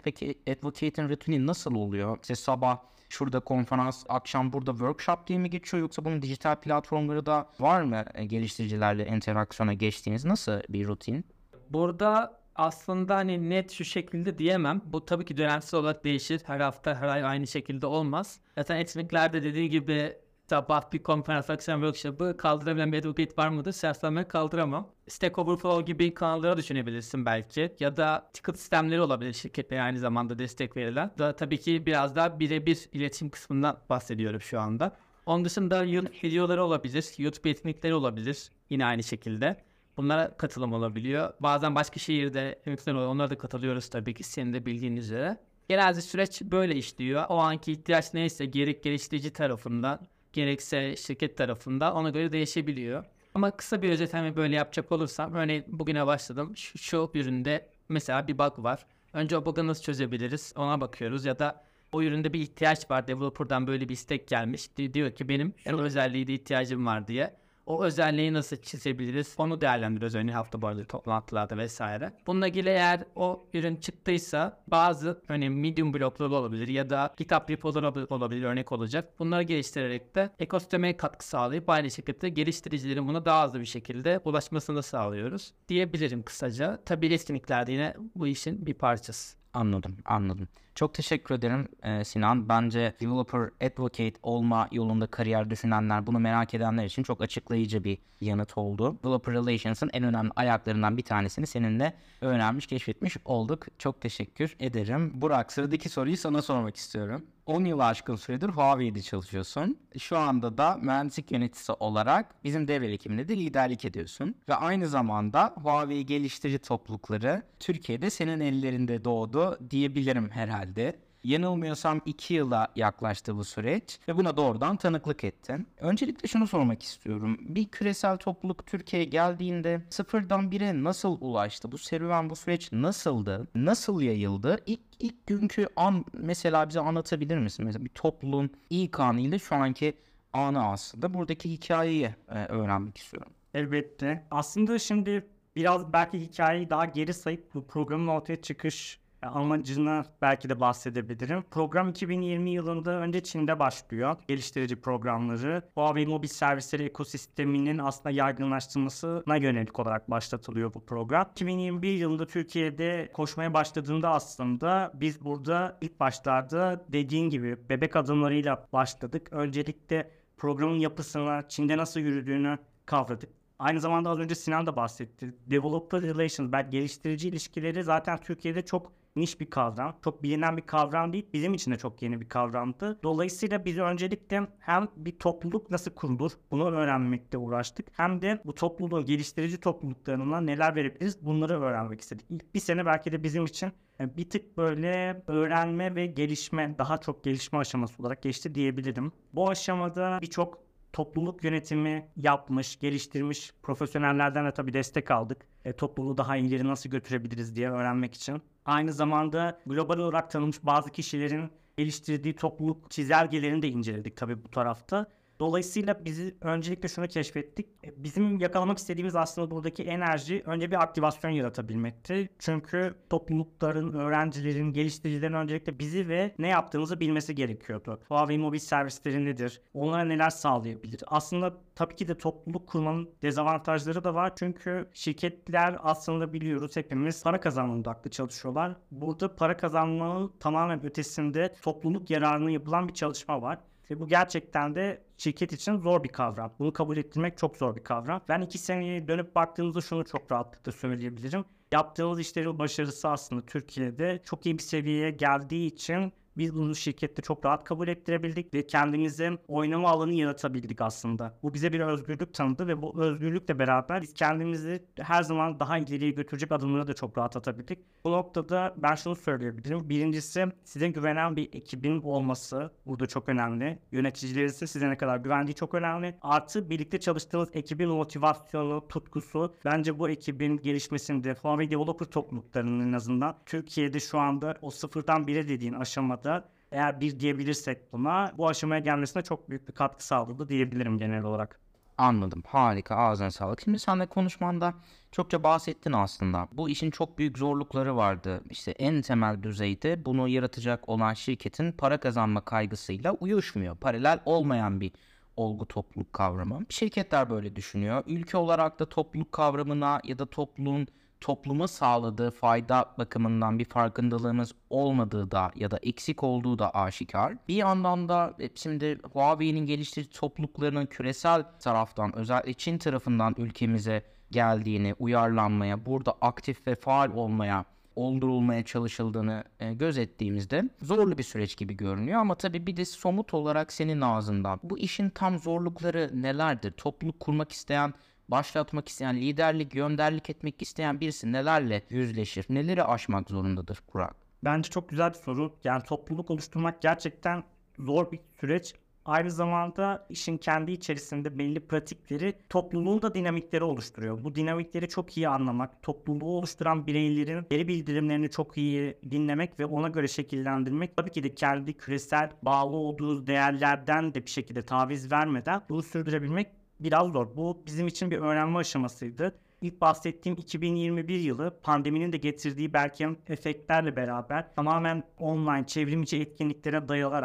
advocate'in 0.51 1.09
rutini 1.09 1.47
nasıl 1.47 1.75
oluyor? 1.75 2.17
İşte 2.21 2.35
sabah 2.35 2.77
şurada 3.09 3.39
konferans, 3.39 4.05
akşam 4.09 4.53
burada 4.53 4.71
workshop 4.71 5.27
diye 5.27 5.39
mi 5.39 5.49
geçiyor 5.49 5.81
yoksa 5.81 6.05
bunun 6.05 6.21
dijital 6.21 6.55
platformları 6.55 7.25
da 7.25 7.49
var 7.59 7.81
mı 7.81 8.05
e, 8.13 8.25
geliştiricilerle 8.25 9.07
interaksiyona 9.07 9.73
geçtiğiniz 9.73 10.25
nasıl 10.25 10.61
bir 10.69 10.87
rutin? 10.87 11.25
Burada 11.69 12.39
aslında 12.55 13.15
hani 13.15 13.49
net 13.49 13.71
şu 13.71 13.85
şekilde 13.85 14.37
diyemem. 14.37 14.81
Bu 14.85 15.05
tabii 15.05 15.25
ki 15.25 15.37
dönemsel 15.37 15.79
olarak 15.79 16.03
değişir. 16.03 16.41
Her 16.45 16.59
hafta 16.59 16.95
her 16.95 17.07
ay 17.07 17.23
aynı 17.23 17.47
şekilde 17.47 17.85
olmaz. 17.85 18.39
Zaten 18.55 18.75
etkinliklerde 18.75 19.43
dediği 19.43 19.69
gibi 19.69 20.17
sabah 20.49 20.91
bir 20.93 21.03
konferans, 21.03 21.49
akşam 21.49 21.81
workshop'ı 21.81 22.37
kaldırabilen 22.37 22.91
bir 22.91 22.99
advocate 22.99 23.33
var 23.37 23.49
mıdır? 23.49 23.75
Ben 24.03 24.27
kaldıramam. 24.27 24.87
Stack 25.07 25.39
Overflow 25.39 25.85
gibi 25.85 26.13
kanallara 26.13 26.57
düşünebilirsin 26.57 27.25
belki. 27.25 27.75
Ya 27.79 27.97
da 27.97 28.29
ticket 28.33 28.57
sistemleri 28.57 29.01
olabilir 29.01 29.33
şirketlere 29.33 29.81
aynı 29.81 29.99
zamanda 29.99 30.39
destek 30.39 30.77
verilen. 30.77 31.11
Da 31.17 31.35
tabii 31.35 31.59
ki 31.59 31.85
biraz 31.85 32.15
daha 32.15 32.39
birebir 32.39 32.89
iletişim 32.93 33.29
kısmından 33.29 33.79
bahsediyorum 33.89 34.41
şu 34.41 34.59
anda. 34.59 34.97
Onun 35.25 35.45
dışında 35.45 35.83
YouTube 35.83 36.15
videoları 36.23 36.63
olabilir, 36.63 37.13
YouTube 37.17 37.49
etkinlikleri 37.49 37.93
olabilir 37.93 38.51
yine 38.69 38.85
aynı 38.85 39.03
şekilde. 39.03 39.63
Bunlara 39.97 40.37
katılım 40.37 40.73
olabiliyor. 40.73 41.33
Bazen 41.39 41.75
başka 41.75 41.99
şehirde 41.99 42.51
etkinlikler 42.51 42.93
oluyor. 42.93 43.07
Onlara 43.07 43.29
da 43.29 43.37
katılıyoruz 43.37 43.89
tabii 43.89 44.13
ki 44.13 44.23
senin 44.23 44.53
de 44.53 44.65
bildiğin 44.65 44.95
üzere. 44.95 45.37
Genelde 45.69 46.01
süreç 46.01 46.41
böyle 46.41 46.75
işliyor. 46.75 47.25
O 47.29 47.37
anki 47.37 47.71
ihtiyaç 47.71 48.13
neyse 48.13 48.45
gerek 48.45 48.83
geliştirici 48.83 49.33
tarafından 49.33 49.99
gerekse 50.33 50.95
şirket 50.95 51.37
tarafından 51.37 51.95
ona 51.95 52.09
göre 52.09 52.31
değişebiliyor. 52.31 53.05
Ama 53.35 53.51
kısa 53.51 53.81
bir 53.81 53.89
özetleme 53.89 54.35
böyle 54.35 54.55
yapacak 54.55 54.91
olursam 54.91 55.33
örneğin 55.33 55.63
bugüne 55.67 56.07
başladım. 56.07 56.57
Şu, 56.57 56.77
şu 56.77 57.11
üründe 57.13 57.69
mesela 57.89 58.27
bir 58.27 58.37
bug 58.37 58.53
var. 58.57 58.85
Önce 59.13 59.37
o 59.37 59.45
bug'ı 59.45 59.67
nasıl 59.67 59.83
çözebiliriz 59.83 60.53
ona 60.55 60.81
bakıyoruz 60.81 61.25
ya 61.25 61.39
da 61.39 61.63
o 61.91 62.03
üründe 62.03 62.33
bir 62.33 62.39
ihtiyaç 62.39 62.91
var. 62.91 63.07
Developer'dan 63.07 63.67
böyle 63.67 63.89
bir 63.89 63.93
istek 63.93 64.27
gelmiş. 64.27 64.77
Diyor 64.93 65.11
ki 65.11 65.29
benim 65.29 65.53
şu 65.57 65.79
özelliği 65.79 66.27
de 66.27 66.33
ihtiyacım 66.33 66.85
var 66.85 67.07
diye. 67.07 67.35
O 67.69 67.83
özelliği 67.83 68.33
nasıl 68.33 68.57
çizebiliriz? 68.57 69.35
Onu 69.37 69.61
değerlendiriyoruz 69.61 70.15
örneğin 70.15 70.35
hafta 70.35 70.61
boyu 70.61 70.87
toplantılarda 70.87 71.57
vesaire. 71.57 72.13
Bununla 72.27 72.47
ilgili 72.47 72.69
eğer 72.69 73.03
o 73.15 73.45
ürün 73.53 73.75
çıktıysa 73.75 74.63
bazı 74.67 75.21
örneğin 75.27 75.53
medium 75.53 75.93
blokları 75.93 76.33
olabilir 76.33 76.67
ya 76.67 76.89
da 76.89 77.13
GitHub 77.17 77.49
repoları 77.49 78.07
olabilir 78.09 78.43
örnek 78.43 78.71
olacak. 78.71 79.19
Bunları 79.19 79.43
geliştirerek 79.43 80.15
de 80.15 80.29
ekosisteme 80.39 80.97
katkı 80.97 81.27
sağlayıp 81.27 81.69
aynı 81.69 81.91
şekilde 81.91 82.29
geliştiricilerin 82.29 83.07
buna 83.07 83.25
daha 83.25 83.45
hızlı 83.47 83.59
bir 83.59 83.65
şekilde 83.65 84.19
ulaşmasını 84.25 84.83
sağlıyoruz 84.83 85.53
diyebilirim 85.67 86.23
kısaca. 86.23 86.79
Tabii 86.85 87.13
etkinliklerde 87.13 87.71
yine 87.71 87.95
bu 88.15 88.27
işin 88.27 88.65
bir 88.65 88.73
parçası. 88.73 89.37
Anladım, 89.53 89.97
anladım. 90.05 90.47
Çok 90.79 90.93
teşekkür 90.93 91.35
ederim 91.35 91.67
e, 91.83 92.03
Sinan. 92.03 92.49
Bence 92.49 92.93
developer 93.01 93.41
advocate 93.41 94.13
olma 94.23 94.67
yolunda 94.71 95.07
kariyer 95.07 95.49
düşünenler, 95.49 96.07
bunu 96.07 96.19
merak 96.19 96.53
edenler 96.53 96.85
için 96.85 97.03
çok 97.03 97.21
açıklayıcı 97.21 97.83
bir 97.83 97.97
yanıt 98.21 98.57
oldu. 98.57 98.99
Developer 99.03 99.33
Relations'ın 99.33 99.89
en 99.93 100.03
önemli 100.03 100.31
ayaklarından 100.35 100.97
bir 100.97 101.03
tanesini 101.03 101.47
seninle 101.47 101.93
öğrenmiş, 102.21 102.67
keşfetmiş 102.67 103.17
olduk. 103.25 103.65
Çok 103.77 104.01
teşekkür 104.01 104.55
ederim. 104.59 105.11
Burak, 105.21 105.51
sıradaki 105.51 105.89
soruyu 105.89 106.17
sana 106.17 106.41
sormak 106.41 106.75
istiyorum. 106.75 107.25
10 107.49 107.65
yıl 107.65 107.79
aşkın 107.79 108.15
süredir 108.15 108.49
Huawei'de 108.49 109.01
çalışıyorsun. 109.01 109.77
Şu 109.99 110.17
anda 110.17 110.57
da 110.57 110.77
mühendislik 110.81 111.31
yöneticisi 111.31 111.71
olarak 111.71 112.43
bizim 112.43 112.67
devre 112.67 112.93
ekibinde 112.93 113.27
de 113.27 113.37
liderlik 113.37 113.85
ediyorsun. 113.85 114.35
Ve 114.49 114.55
aynı 114.55 114.87
zamanda 114.87 115.53
Huawei 115.55 116.05
geliştirici 116.05 116.59
toplulukları 116.59 117.43
Türkiye'de 117.59 118.09
senin 118.09 118.39
ellerinde 118.39 119.03
doğdu 119.05 119.59
diyebilirim 119.69 120.29
herhalde. 120.29 120.99
Yanılmıyorsam 121.23 122.01
2 122.05 122.33
yıla 122.33 122.67
yaklaştı 122.75 123.37
bu 123.37 123.43
süreç 123.43 123.99
ve 124.07 124.17
buna 124.17 124.37
doğrudan 124.37 124.77
tanıklık 124.77 125.23
ettin. 125.23 125.67
Öncelikle 125.77 126.27
şunu 126.27 126.47
sormak 126.47 126.83
istiyorum. 126.83 127.37
Bir 127.41 127.67
küresel 127.67 128.17
topluluk 128.17 128.65
Türkiye'ye 128.65 129.09
geldiğinde 129.09 129.81
sıfırdan 129.89 130.51
bire 130.51 130.83
nasıl 130.83 131.17
ulaştı? 131.21 131.71
Bu 131.71 131.77
serüven, 131.77 132.29
bu 132.29 132.35
süreç 132.35 132.71
nasıldı? 132.71 133.47
Nasıl 133.55 134.01
yayıldı? 134.01 134.57
İlk, 134.65 134.79
ilk 134.99 135.27
günkü 135.27 135.67
an 135.75 136.05
mesela 136.13 136.69
bize 136.69 136.79
anlatabilir 136.79 137.37
misin? 137.37 137.65
Mesela 137.65 137.85
bir 137.85 137.89
topluluğun 137.89 138.49
ilk 138.69 138.99
anıyla 138.99 139.39
şu 139.39 139.55
anki 139.55 139.93
anı 140.33 140.67
aslında. 140.67 141.13
Buradaki 141.13 141.51
hikayeyi 141.51 142.09
e, 142.29 142.45
öğrenmek 142.45 142.97
istiyorum. 142.97 143.31
Elbette. 143.53 144.23
Aslında 144.31 144.79
şimdi 144.79 145.27
biraz 145.55 145.93
belki 145.93 146.19
hikayeyi 146.19 146.69
daha 146.69 146.85
geri 146.85 147.13
sayıp 147.13 147.53
bu 147.53 147.67
programın 147.67 148.07
ortaya 148.07 148.41
çıkış 148.41 148.99
amacını 149.21 150.05
belki 150.21 150.49
de 150.49 150.59
bahsedebilirim. 150.59 151.43
Program 151.51 151.89
2020 151.89 152.49
yılında 152.49 152.91
önce 152.91 153.23
Çin'de 153.23 153.59
başlıyor. 153.59 154.15
Geliştirici 154.27 154.81
programları. 154.81 155.61
Huawei 155.75 156.05
mobil 156.05 156.27
servisleri 156.27 156.83
ekosisteminin 156.83 157.77
aslında 157.77 158.09
yaygınlaştırmasına 158.09 159.35
yönelik 159.35 159.79
olarak 159.79 160.09
başlatılıyor 160.11 160.73
bu 160.73 160.85
program. 160.85 161.27
2021 161.31 161.93
yılında 161.93 162.25
Türkiye'de 162.27 163.09
koşmaya 163.13 163.53
başladığında 163.53 164.09
aslında 164.09 164.91
biz 164.93 165.25
burada 165.25 165.77
ilk 165.81 165.99
başlarda 165.99 166.85
dediğin 166.89 167.29
gibi 167.29 167.69
bebek 167.69 167.95
adımlarıyla 167.95 168.67
başladık. 168.73 169.27
Öncelikle 169.31 170.11
programın 170.37 170.79
yapısına, 170.79 171.47
Çin'de 171.47 171.77
nasıl 171.77 171.99
yürüdüğünü 171.99 172.57
kavradık. 172.85 173.29
Aynı 173.59 173.79
zamanda 173.79 174.09
az 174.09 174.19
önce 174.19 174.35
Sinan 174.35 174.65
da 174.65 174.75
bahsetti. 174.75 175.35
Developer 175.45 176.01
relations, 176.01 176.51
belki 176.51 176.69
geliştirici 176.69 177.29
ilişkileri 177.29 177.83
zaten 177.83 178.17
Türkiye'de 178.17 178.65
çok 178.65 178.91
niş 179.19 179.39
bir 179.39 179.49
kavram. 179.49 179.95
Çok 180.03 180.23
bilinen 180.23 180.57
bir 180.57 180.61
kavram 180.61 181.13
değil. 181.13 181.25
Bizim 181.33 181.53
için 181.53 181.71
de 181.71 181.77
çok 181.77 182.01
yeni 182.01 182.21
bir 182.21 182.29
kavramdı. 182.29 182.99
Dolayısıyla 183.03 183.65
biz 183.65 183.77
öncelikle 183.77 184.47
hem 184.59 184.87
bir 184.95 185.19
topluluk 185.19 185.71
nasıl 185.71 185.91
kurulur 185.91 186.31
bunu 186.51 186.71
öğrenmekte 186.71 187.37
uğraştık. 187.37 187.87
Hem 187.91 188.21
de 188.21 188.41
bu 188.45 188.55
topluluğun 188.55 189.05
geliştirici 189.05 189.59
topluluklarına 189.59 190.41
neler 190.41 190.75
verebiliriz 190.75 191.25
bunları 191.25 191.61
öğrenmek 191.61 192.01
istedik. 192.01 192.25
İlk 192.29 192.55
bir 192.55 192.59
sene 192.59 192.85
belki 192.85 193.11
de 193.11 193.23
bizim 193.23 193.45
için 193.45 193.71
e, 193.99 194.17
bir 194.17 194.29
tık 194.29 194.57
böyle 194.57 195.23
öğrenme 195.27 195.95
ve 195.95 196.05
gelişme, 196.05 196.75
daha 196.77 196.97
çok 196.97 197.23
gelişme 197.23 197.59
aşaması 197.59 198.03
olarak 198.03 198.21
geçti 198.21 198.55
diyebilirim. 198.55 199.11
Bu 199.33 199.49
aşamada 199.49 200.19
birçok 200.21 200.69
topluluk 200.93 201.43
yönetimi 201.43 202.07
yapmış, 202.17 202.79
geliştirmiş 202.79 203.53
profesyonellerden 203.63 204.45
de 204.45 204.51
tabii 204.51 204.73
destek 204.73 205.11
aldık. 205.11 205.47
E, 205.65 205.73
topluluğu 205.73 206.17
daha 206.17 206.37
ileri 206.37 206.67
nasıl 206.67 206.89
götürebiliriz 206.89 207.55
diye 207.55 207.69
öğrenmek 207.71 208.13
için. 208.13 208.41
Aynı 208.69 208.93
zamanda 208.93 209.59
global 209.65 209.97
olarak 209.97 210.31
tanınmış 210.31 210.65
bazı 210.65 210.91
kişilerin 210.91 211.51
geliştirdiği 211.77 212.35
topluluk 212.35 212.91
çizelgelerini 212.91 213.61
de 213.61 213.67
inceledik 213.67 214.17
tabii 214.17 214.43
bu 214.43 214.51
tarafta. 214.51 215.05
Dolayısıyla 215.39 216.05
bizi 216.05 216.35
öncelikle 216.41 216.89
şunu 216.89 217.07
keşfettik. 217.07 217.67
E, 217.85 218.03
Bizim 218.03 218.39
yakalamak 218.39 218.77
istediğimiz 218.77 219.15
aslında 219.15 219.51
buradaki 219.51 219.83
enerji 219.83 220.43
önce 220.45 220.71
bir 220.71 220.81
aktivasyon 220.83 221.31
yaratabilmekti. 221.31 222.29
Çünkü 222.39 222.95
toplulukların, 223.09 223.93
öğrencilerin, 223.93 224.73
geliştiricilerin 224.73 225.33
öncelikle 225.33 225.79
bizi 225.79 226.09
ve 226.09 226.35
ne 226.39 226.47
yaptığımızı 226.47 226.99
bilmesi 226.99 227.35
gerekiyordu. 227.35 227.99
Huawei 228.07 228.37
mobil 228.37 228.59
servisleri 228.59 229.25
nedir? 229.25 229.61
Onlara 229.73 230.03
neler 230.03 230.29
sağlayabilir? 230.29 231.03
Aslında 231.07 231.53
tabii 231.75 231.95
ki 231.95 232.07
de 232.07 232.17
topluluk 232.17 232.67
kurmanın 232.67 233.09
dezavantajları 233.21 234.03
da 234.03 234.13
var. 234.15 234.33
Çünkü 234.35 234.89
şirketler 234.93 235.75
aslında 235.79 236.33
biliyoruz 236.33 236.75
hepimiz 236.75 237.23
para 237.23 237.39
kazanma 237.39 237.75
odaklı 237.75 238.09
çalışıyorlar. 238.11 238.75
Burada 238.91 239.35
para 239.35 239.57
kazanmanın 239.57 240.33
tamamen 240.39 240.85
ötesinde 240.85 241.53
topluluk 241.61 242.09
yararına 242.09 242.51
yapılan 242.51 242.87
bir 242.87 242.93
çalışma 242.93 243.41
var. 243.41 243.59
Ve 243.89 243.99
bu 243.99 244.07
gerçekten 244.07 244.75
de 244.75 245.03
şirket 245.17 245.53
için 245.53 245.77
zor 245.77 246.03
bir 246.03 246.09
kavram. 246.09 246.53
Bunu 246.59 246.73
kabul 246.73 246.97
ettirmek 246.97 247.37
çok 247.37 247.57
zor 247.57 247.75
bir 247.75 247.83
kavram. 247.83 248.21
Ben 248.29 248.41
iki 248.41 248.57
seneye 248.57 249.07
dönüp 249.07 249.35
baktığımızda 249.35 249.81
şunu 249.81 250.05
çok 250.05 250.31
rahatlıkla 250.31 250.71
söyleyebilirim. 250.71 251.45
Yaptığımız 251.71 252.19
işlerin 252.19 252.59
başarısı 252.59 253.09
aslında 253.09 253.45
Türkiye'de 253.45 254.21
çok 254.25 254.45
iyi 254.45 254.57
bir 254.57 254.63
seviyeye 254.63 255.11
geldiği 255.11 255.67
için 255.67 256.13
biz 256.39 256.55
bunu 256.55 256.75
şirkette 256.75 257.21
çok 257.21 257.45
rahat 257.45 257.63
kabul 257.63 257.87
ettirebildik 257.87 258.53
ve 258.53 258.67
kendimize 258.67 259.31
oynama 259.47 259.89
alanı 259.89 260.13
yaratabildik 260.13 260.81
aslında. 260.81 261.39
Bu 261.43 261.53
bize 261.53 261.73
bir 261.73 261.79
özgürlük 261.79 262.33
tanıdı 262.33 262.67
ve 262.67 262.81
bu 262.81 263.03
özgürlükle 263.03 263.59
beraber 263.59 264.01
biz 264.01 264.13
kendimizi 264.13 264.85
her 264.99 265.23
zaman 265.23 265.59
daha 265.59 265.77
ileriye 265.77 266.11
götürecek 266.11 266.51
adımları 266.51 266.87
da 266.87 266.93
çok 266.93 267.17
rahat 267.17 267.35
atabildik. 267.35 267.79
Bu 268.03 268.11
noktada 268.11 268.75
ben 268.77 268.95
şunu 268.95 269.15
söyleyebilirim. 269.15 269.89
Birincisi 269.89 270.45
size 270.63 270.87
güvenen 270.89 271.35
bir 271.35 271.49
ekibin 271.53 272.01
olması 272.01 272.71
burada 272.85 273.05
çok 273.05 273.29
önemli. 273.29 273.79
Yöneticilerin 273.91 274.47
ise 274.47 274.67
size 274.67 274.89
ne 274.89 274.97
kadar 274.97 275.17
güvendiği 275.17 275.55
çok 275.55 275.73
önemli. 275.73 276.15
Artı 276.21 276.69
birlikte 276.69 276.99
çalıştığınız 276.99 277.49
ekibin 277.53 277.89
motivasyonu, 277.89 278.87
tutkusu 278.89 279.55
bence 279.65 279.99
bu 279.99 280.09
ekibin 280.09 280.57
gelişmesinde 280.57 281.33
Huawei 281.33 281.71
Developer 281.71 282.05
topluluklarının 282.05 282.87
en 282.87 282.93
azından 282.93 283.35
Türkiye'de 283.45 283.99
şu 283.99 284.19
anda 284.19 284.57
o 284.61 284.69
sıfırdan 284.69 285.27
bire 285.27 285.47
dediğin 285.49 285.73
aşamada 285.73 286.28
eğer 286.71 287.01
bir 287.01 287.19
diyebilirsek 287.19 287.93
buna 287.93 288.31
bu 288.37 288.47
aşamaya 288.47 288.79
gelmesine 288.79 289.23
çok 289.23 289.49
büyük 289.49 289.67
bir 289.67 289.73
katkı 289.73 290.05
sağladı 290.05 290.49
diyebilirim 290.49 290.97
genel 290.97 291.23
olarak. 291.23 291.59
Anladım. 291.99 292.43
Harika. 292.47 292.95
Ağzına 292.95 293.31
sağlık. 293.31 293.61
Şimdi 293.61 293.79
sen 293.79 293.99
de 293.99 294.05
konuşmanda 294.05 294.73
çokça 295.11 295.43
bahsettin 295.43 295.93
aslında. 295.93 296.47
Bu 296.51 296.69
işin 296.69 296.91
çok 296.91 297.17
büyük 297.17 297.37
zorlukları 297.37 297.95
vardı. 297.95 298.41
İşte 298.49 298.71
en 298.71 299.01
temel 299.01 299.43
düzeyde 299.43 300.05
bunu 300.05 300.27
yaratacak 300.27 300.89
olan 300.89 301.13
şirketin 301.13 301.71
para 301.71 301.99
kazanma 301.99 302.41
kaygısıyla 302.41 303.11
uyuşmuyor. 303.11 303.77
Paralel 303.77 304.19
olmayan 304.25 304.81
bir 304.81 304.91
olgu 305.35 305.67
topluluk 305.67 306.13
kavramı. 306.13 306.59
Şirketler 306.69 307.29
böyle 307.29 307.55
düşünüyor. 307.55 308.03
Ülke 308.07 308.37
olarak 308.37 308.79
da 308.79 308.89
topluluk 308.89 309.31
kavramına 309.31 310.01
ya 310.03 310.19
da 310.19 310.25
topluluğun 310.25 310.87
topluma 311.21 311.67
sağladığı 311.67 312.31
fayda 312.31 312.85
bakımından 312.97 313.59
bir 313.59 313.65
farkındalığımız 313.65 314.51
olmadığı 314.69 315.31
da 315.31 315.51
ya 315.55 315.71
da 315.71 315.77
eksik 315.77 316.23
olduğu 316.23 316.59
da 316.59 316.75
aşikar. 316.75 317.33
Bir 317.47 317.55
yandan 317.55 318.09
da 318.09 318.33
e, 318.39 318.49
şimdi 318.55 318.99
Huawei'nin 319.13 319.65
geliştirici 319.65 320.11
topluluklarının 320.11 320.85
küresel 320.85 321.43
taraftan 321.59 322.15
özellikle 322.15 322.53
Çin 322.53 322.77
tarafından 322.77 323.35
ülkemize 323.37 324.03
geldiğini, 324.31 324.95
uyarlanmaya, 324.99 325.85
burada 325.85 326.15
aktif 326.21 326.67
ve 326.67 326.75
faal 326.75 327.11
olmaya 327.15 327.65
oldurulmaya 327.95 328.65
çalışıldığını 328.65 329.43
e, 329.59 329.73
gözettiğimizde 329.73 330.69
zorlu 330.81 331.17
bir 331.17 331.23
süreç 331.23 331.57
gibi 331.57 331.77
görünüyor 331.77 332.19
ama 332.19 332.35
tabii 332.35 332.67
bir 332.67 332.77
de 332.77 332.85
somut 332.85 333.33
olarak 333.33 333.73
senin 333.73 334.01
ağzından 334.01 334.59
bu 334.63 334.79
işin 334.79 335.09
tam 335.09 335.39
zorlukları 335.39 336.11
nelerdir? 336.13 336.71
Topluluk 336.71 337.19
kurmak 337.19 337.51
isteyen 337.51 337.93
başlatmak 338.31 338.87
isteyen, 338.89 339.15
liderlik, 339.15 339.75
yönderlik 339.75 340.29
etmek 340.29 340.61
isteyen 340.61 340.99
birisi 340.99 341.31
nelerle 341.31 341.83
yüzleşir? 341.89 342.45
Neleri 342.49 342.83
aşmak 342.83 343.29
zorundadır 343.29 343.79
Burak? 343.93 344.15
Bence 344.43 344.69
çok 344.69 344.89
güzel 344.89 345.09
bir 345.09 345.17
soru. 345.17 345.55
Yani 345.63 345.83
topluluk 345.83 346.31
oluşturmak 346.31 346.81
gerçekten 346.81 347.43
zor 347.79 348.11
bir 348.11 348.19
süreç. 348.39 348.75
Aynı 349.05 349.31
zamanda 349.31 350.07
işin 350.09 350.37
kendi 350.37 350.71
içerisinde 350.71 351.39
belli 351.39 351.59
pratikleri 351.59 352.33
topluluğun 352.49 353.01
da 353.01 353.13
dinamikleri 353.13 353.63
oluşturuyor. 353.63 354.23
Bu 354.23 354.35
dinamikleri 354.35 354.89
çok 354.89 355.17
iyi 355.17 355.27
anlamak, 355.27 355.83
topluluğu 355.83 356.37
oluşturan 356.37 356.87
bireylerin 356.87 357.45
geri 357.49 357.67
bildirimlerini 357.67 358.29
çok 358.29 358.57
iyi 358.57 358.97
dinlemek 359.11 359.59
ve 359.59 359.65
ona 359.65 359.87
göre 359.87 360.07
şekillendirmek. 360.07 360.97
Tabii 360.97 361.11
ki 361.11 361.23
de 361.23 361.35
kendi 361.35 361.73
küresel 361.73 362.31
bağlı 362.41 362.75
olduğu 362.75 363.27
değerlerden 363.27 364.13
de 364.13 364.25
bir 364.25 364.29
şekilde 364.29 364.61
taviz 364.61 365.11
vermeden 365.11 365.61
bunu 365.69 365.83
sürdürebilmek 365.83 366.47
biraz 366.79 367.07
zor. 367.11 367.35
Bu 367.35 367.63
bizim 367.65 367.87
için 367.87 368.11
bir 368.11 368.17
öğrenme 368.17 368.59
aşamasıydı. 368.59 369.39
İlk 369.61 369.81
bahsettiğim 369.81 370.37
2021 370.37 371.19
yılı 371.19 371.59
pandeminin 371.63 372.11
de 372.11 372.17
getirdiği 372.17 372.73
belki 372.73 373.07
efektlerle 373.27 373.95
beraber 373.95 374.55
tamamen 374.55 375.03
online 375.17 375.67
çevrim 375.67 376.03
içi 376.03 376.17
etkinliklere 376.21 376.87
dayalı 376.87 377.15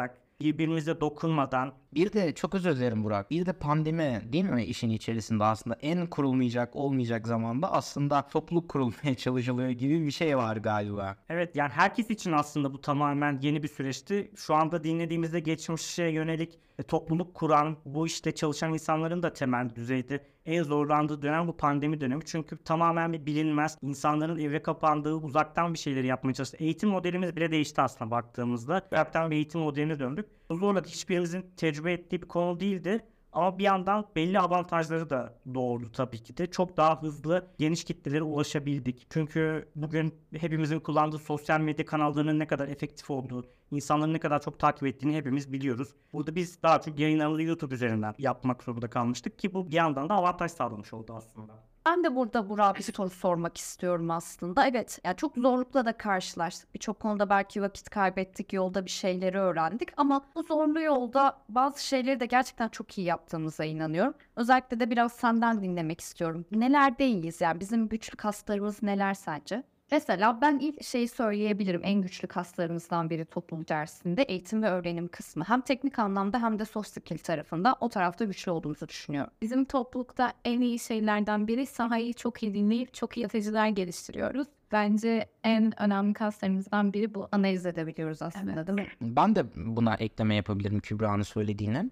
birbirimize 0.41 1.01
dokunmadan 1.01 1.73
Bir 1.93 2.13
de 2.13 2.35
çok 2.35 2.55
özür 2.55 2.75
dilerim 2.75 3.03
Burak. 3.03 3.31
Bir 3.31 3.45
de 3.45 3.53
pandemi 3.53 4.21
değil 4.25 4.43
mi 4.43 4.63
işin 4.63 4.89
içerisinde 4.89 5.43
aslında 5.43 5.77
en 5.81 6.07
kurulmayacak 6.07 6.75
olmayacak 6.75 7.27
zamanda 7.27 7.71
aslında 7.71 8.27
topluluk 8.27 8.69
kurulmaya 8.69 9.15
çalışılıyor 9.17 9.69
gibi 9.69 10.05
bir 10.05 10.11
şey 10.11 10.37
var 10.37 10.57
galiba. 10.57 11.17
Evet 11.29 11.55
yani 11.55 11.71
herkes 11.71 12.09
için 12.09 12.31
aslında 12.31 12.73
bu 12.73 12.81
tamamen 12.81 13.39
yeni 13.41 13.63
bir 13.63 13.67
süreçti. 13.67 14.31
Şu 14.35 14.55
anda 14.55 14.83
dinlediğimizde 14.83 15.39
geçmişe 15.39 16.03
yönelik 16.03 16.59
e, 16.79 16.83
topluluk 16.83 17.33
kuran, 17.33 17.77
bu 17.85 18.07
işte 18.07 18.31
çalışan 18.31 18.73
insanların 18.73 19.23
da 19.23 19.33
temel 19.33 19.75
düzeyde 19.75 20.34
en 20.45 20.63
zorlandığı 20.63 21.21
dönem 21.21 21.47
bu 21.47 21.57
pandemi 21.57 22.01
dönemi. 22.01 22.25
Çünkü 22.25 22.57
tamamen 22.63 23.13
bir 23.13 23.25
bilinmez, 23.25 23.77
insanların 23.81 24.39
eve 24.39 24.61
kapandığı, 24.61 25.15
uzaktan 25.15 25.73
bir 25.73 25.79
şeyleri 25.79 26.07
yapmaya 26.07 26.33
çalıştığı. 26.33 26.57
Eğitim 26.57 26.89
modelimiz 26.89 27.35
bile 27.35 27.51
değişti 27.51 27.81
aslında 27.81 28.11
baktığımızda. 28.11 28.79
Webten 28.79 29.31
bir 29.31 29.35
eğitim 29.35 29.61
modeline 29.61 29.99
döndük. 29.99 30.25
Bu 30.49 30.55
zorla 30.55 30.81
hiçbirimizin 30.83 31.45
tecrübe 31.57 31.93
ettiği 31.93 32.21
bir 32.21 32.27
konu 32.27 32.59
değildi. 32.59 33.05
Ama 33.35 33.57
bir 33.57 33.63
yandan 33.63 34.05
belli 34.15 34.39
avantajları 34.39 35.09
da 35.09 35.33
doğurdu 35.53 35.91
tabii 35.91 36.23
ki 36.23 36.37
de. 36.37 36.51
Çok 36.51 36.77
daha 36.77 37.01
hızlı 37.01 37.47
geniş 37.57 37.83
kitlelere 37.83 38.23
ulaşabildik. 38.23 39.07
Çünkü 39.09 39.69
bugün 39.75 40.15
hepimizin 40.37 40.79
kullandığı 40.79 41.17
sosyal 41.17 41.59
medya 41.59 41.85
kanallarının 41.85 42.39
ne 42.39 42.47
kadar 42.47 42.67
efektif 42.67 43.09
olduğu, 43.09 43.45
insanların 43.71 44.13
ne 44.13 44.19
kadar 44.19 44.41
çok 44.41 44.59
takip 44.59 44.83
ettiğini 44.87 45.15
hepimiz 45.17 45.53
biliyoruz. 45.53 45.89
Burada 46.13 46.35
biz 46.35 46.63
daha 46.63 46.81
çok 46.81 46.99
yayınlarımızı 46.99 47.41
YouTube 47.41 47.75
üzerinden 47.75 48.15
yapmak 48.17 48.63
zorunda 48.63 48.89
kalmıştık 48.89 49.39
ki 49.39 49.53
bu 49.53 49.67
bir 49.71 49.75
yandan 49.75 50.09
da 50.09 50.13
avantaj 50.13 50.51
sağlamış 50.51 50.93
oldu 50.93 51.13
aslında. 51.13 51.74
Ben 51.85 52.03
de 52.03 52.15
burada 52.15 52.49
Burak'a 52.49 52.75
bir 52.79 52.83
soru 52.83 53.09
sormak 53.09 53.57
istiyorum 53.57 54.11
aslında. 54.11 54.67
Evet, 54.67 54.99
yani 55.03 55.15
çok 55.15 55.35
zorlukla 55.37 55.85
da 55.85 55.97
karşılaştık. 55.97 56.73
Birçok 56.73 56.99
konuda 56.99 57.29
belki 57.29 57.61
vakit 57.61 57.89
kaybettik, 57.89 58.53
yolda 58.53 58.85
bir 58.85 58.89
şeyleri 58.91 59.39
öğrendik. 59.39 59.89
Ama 59.97 60.25
bu 60.35 60.43
zorlu 60.43 60.81
yolda 60.81 61.37
bazı 61.49 61.85
şeyleri 61.85 62.19
de 62.19 62.25
gerçekten 62.25 62.69
çok 62.69 62.97
iyi 62.97 63.07
yaptığımıza 63.07 63.65
inanıyorum. 63.65 64.13
Özellikle 64.35 64.79
de 64.79 64.89
biraz 64.89 65.13
senden 65.13 65.63
dinlemek 65.63 66.01
istiyorum. 66.01 66.45
Nelerde 66.51 67.07
iyiyiz 67.07 67.41
yani 67.41 67.59
bizim 67.59 67.87
güçlü 67.89 68.17
kaslarımız 68.17 68.83
neler 68.83 69.13
sence? 69.13 69.63
Mesela 69.91 70.41
ben 70.41 70.59
ilk 70.59 70.83
şeyi 70.83 71.07
söyleyebilirim. 71.07 71.81
En 71.83 72.01
güçlü 72.01 72.27
kaslarımızdan 72.27 73.09
biri 73.09 73.25
toplum 73.25 73.61
içerisinde 73.61 74.23
eğitim 74.23 74.63
ve 74.63 74.69
öğrenim 74.69 75.07
kısmı. 75.07 75.43
Hem 75.43 75.61
teknik 75.61 75.99
anlamda 75.99 76.41
hem 76.41 76.59
de 76.59 76.65
soft 76.65 76.89
skill 76.89 77.17
tarafında 77.17 77.75
o 77.79 77.89
tarafta 77.89 78.25
güçlü 78.25 78.51
olduğumuzu 78.51 78.87
düşünüyorum. 78.87 79.31
Bizim 79.41 79.65
toplulukta 79.65 80.33
en 80.45 80.61
iyi 80.61 80.79
şeylerden 80.79 81.47
biri 81.47 81.65
sahayı 81.65 82.13
çok 82.13 82.43
iyi 82.43 82.53
dinleyip 82.53 82.93
çok 82.93 83.17
iyi 83.17 83.21
yatırıcılar 83.21 83.67
geliştiriyoruz. 83.67 84.47
Bence 84.71 85.29
en 85.43 85.81
önemli 85.81 86.13
kaslarımızdan 86.13 86.93
biri 86.93 87.15
bu. 87.15 87.27
Analiz 87.31 87.65
edebiliyoruz 87.65 88.21
aslında 88.21 88.51
Evet. 88.53 88.67
değil 88.67 88.79
mi? 88.79 88.87
Ben 89.01 89.35
de 89.35 89.45
buna 89.55 89.95
ekleme 89.95 90.35
yapabilirim 90.35 90.79
Kübra'nın 90.79 91.23
söylediğine. 91.23 91.89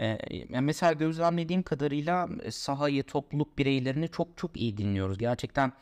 Ee, 0.00 0.18
mesela 0.60 0.92
gözlemlediğim 0.92 1.62
kadarıyla 1.62 2.28
e, 2.42 2.50
sahayı, 2.50 3.02
topluluk 3.02 3.58
bireylerini 3.58 4.08
çok 4.08 4.36
çok 4.36 4.56
iyi 4.56 4.76
dinliyoruz. 4.76 5.18
Gerçekten 5.18 5.72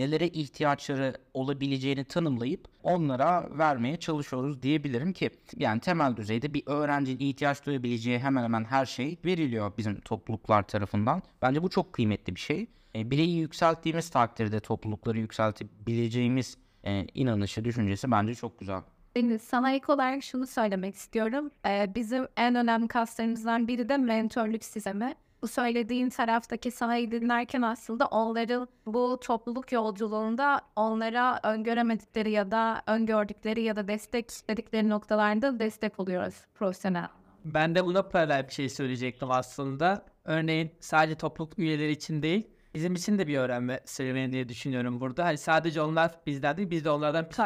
nelere 0.00 0.28
ihtiyaçları 0.28 1.14
olabileceğini 1.34 2.04
tanımlayıp 2.04 2.68
onlara 2.82 3.58
vermeye 3.58 3.96
çalışıyoruz 3.96 4.62
diyebilirim 4.62 5.12
ki 5.12 5.30
yani 5.56 5.80
temel 5.80 6.16
düzeyde 6.16 6.54
bir 6.54 6.62
öğrencinin 6.66 7.18
ihtiyaç 7.18 7.66
duyabileceği 7.66 8.18
hemen 8.18 8.42
hemen 8.42 8.64
her 8.64 8.86
şey 8.86 9.18
veriliyor 9.24 9.72
bizim 9.78 10.00
topluluklar 10.00 10.62
tarafından. 10.62 11.22
Bence 11.42 11.62
bu 11.62 11.70
çok 11.70 11.92
kıymetli 11.92 12.34
bir 12.34 12.40
şey. 12.40 12.66
E, 12.94 13.10
bireyi 13.10 13.36
yükselttiğimiz 13.38 14.10
takdirde 14.10 14.60
toplulukları 14.60 15.18
yükseltebileceğimiz 15.18 16.56
e, 16.84 17.06
inanışı, 17.14 17.64
düşüncesi 17.64 18.10
bence 18.10 18.34
çok 18.34 18.60
güzel. 18.60 18.82
Deniz, 19.16 19.42
sana 19.42 19.72
ek 19.72 19.92
olarak 19.92 20.22
şunu 20.22 20.46
söylemek 20.46 20.94
istiyorum. 20.94 21.50
Ee, 21.66 21.92
bizim 21.94 22.26
en 22.36 22.54
önemli 22.54 22.88
kaslarımızdan 22.88 23.68
biri 23.68 23.88
de 23.88 23.96
mentorluk 23.96 24.64
sistemi. 24.64 25.14
Bu 25.42 25.48
söylediğin 25.48 26.08
taraftaki 26.08 26.70
sahayı 26.70 27.10
dinlerken 27.10 27.62
aslında 27.62 28.06
onların 28.06 28.68
bu 28.86 29.20
topluluk 29.20 29.72
yolculuğunda 29.72 30.60
onlara 30.76 31.40
öngöremedikleri 31.42 32.30
ya 32.30 32.50
da 32.50 32.82
öngördükleri 32.86 33.62
ya 33.62 33.76
da 33.76 33.88
destek 33.88 34.30
istedikleri 34.30 34.88
noktalarda 34.88 35.58
destek 35.58 36.00
oluyoruz 36.00 36.34
profesyonel. 36.54 37.08
Ben 37.44 37.74
de 37.74 37.84
buna 37.84 38.02
paralel 38.02 38.48
bir 38.48 38.52
şey 38.52 38.68
söyleyecektim 38.68 39.30
aslında. 39.30 40.04
Örneğin 40.24 40.70
sadece 40.80 41.14
topluluk 41.14 41.58
üyeleri 41.58 41.92
için 41.92 42.22
değil, 42.22 42.46
bizim 42.74 42.94
için 42.94 43.18
de 43.18 43.26
bir 43.26 43.38
öğrenme 43.38 43.80
serüveni 43.84 44.32
diye 44.32 44.48
düşünüyorum 44.48 45.00
burada. 45.00 45.24
Hani 45.24 45.38
sadece 45.38 45.82
onlar 45.82 46.10
bizden 46.26 46.56
değil, 46.56 46.70
biz 46.70 46.84
de 46.84 46.90
onlardan 46.90 47.28
bir 47.28 47.34
şey. 47.34 47.44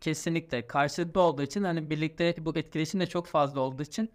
Kesinlikle 0.00 0.66
karşılıklı 0.66 1.20
olduğu 1.20 1.42
için 1.42 1.64
hani 1.64 1.90
birlikte 1.90 2.34
bu 2.38 2.56
etkileşim 2.56 3.00
de 3.00 3.06
çok 3.06 3.26
fazla 3.26 3.60
olduğu 3.60 3.82
için 3.82 4.10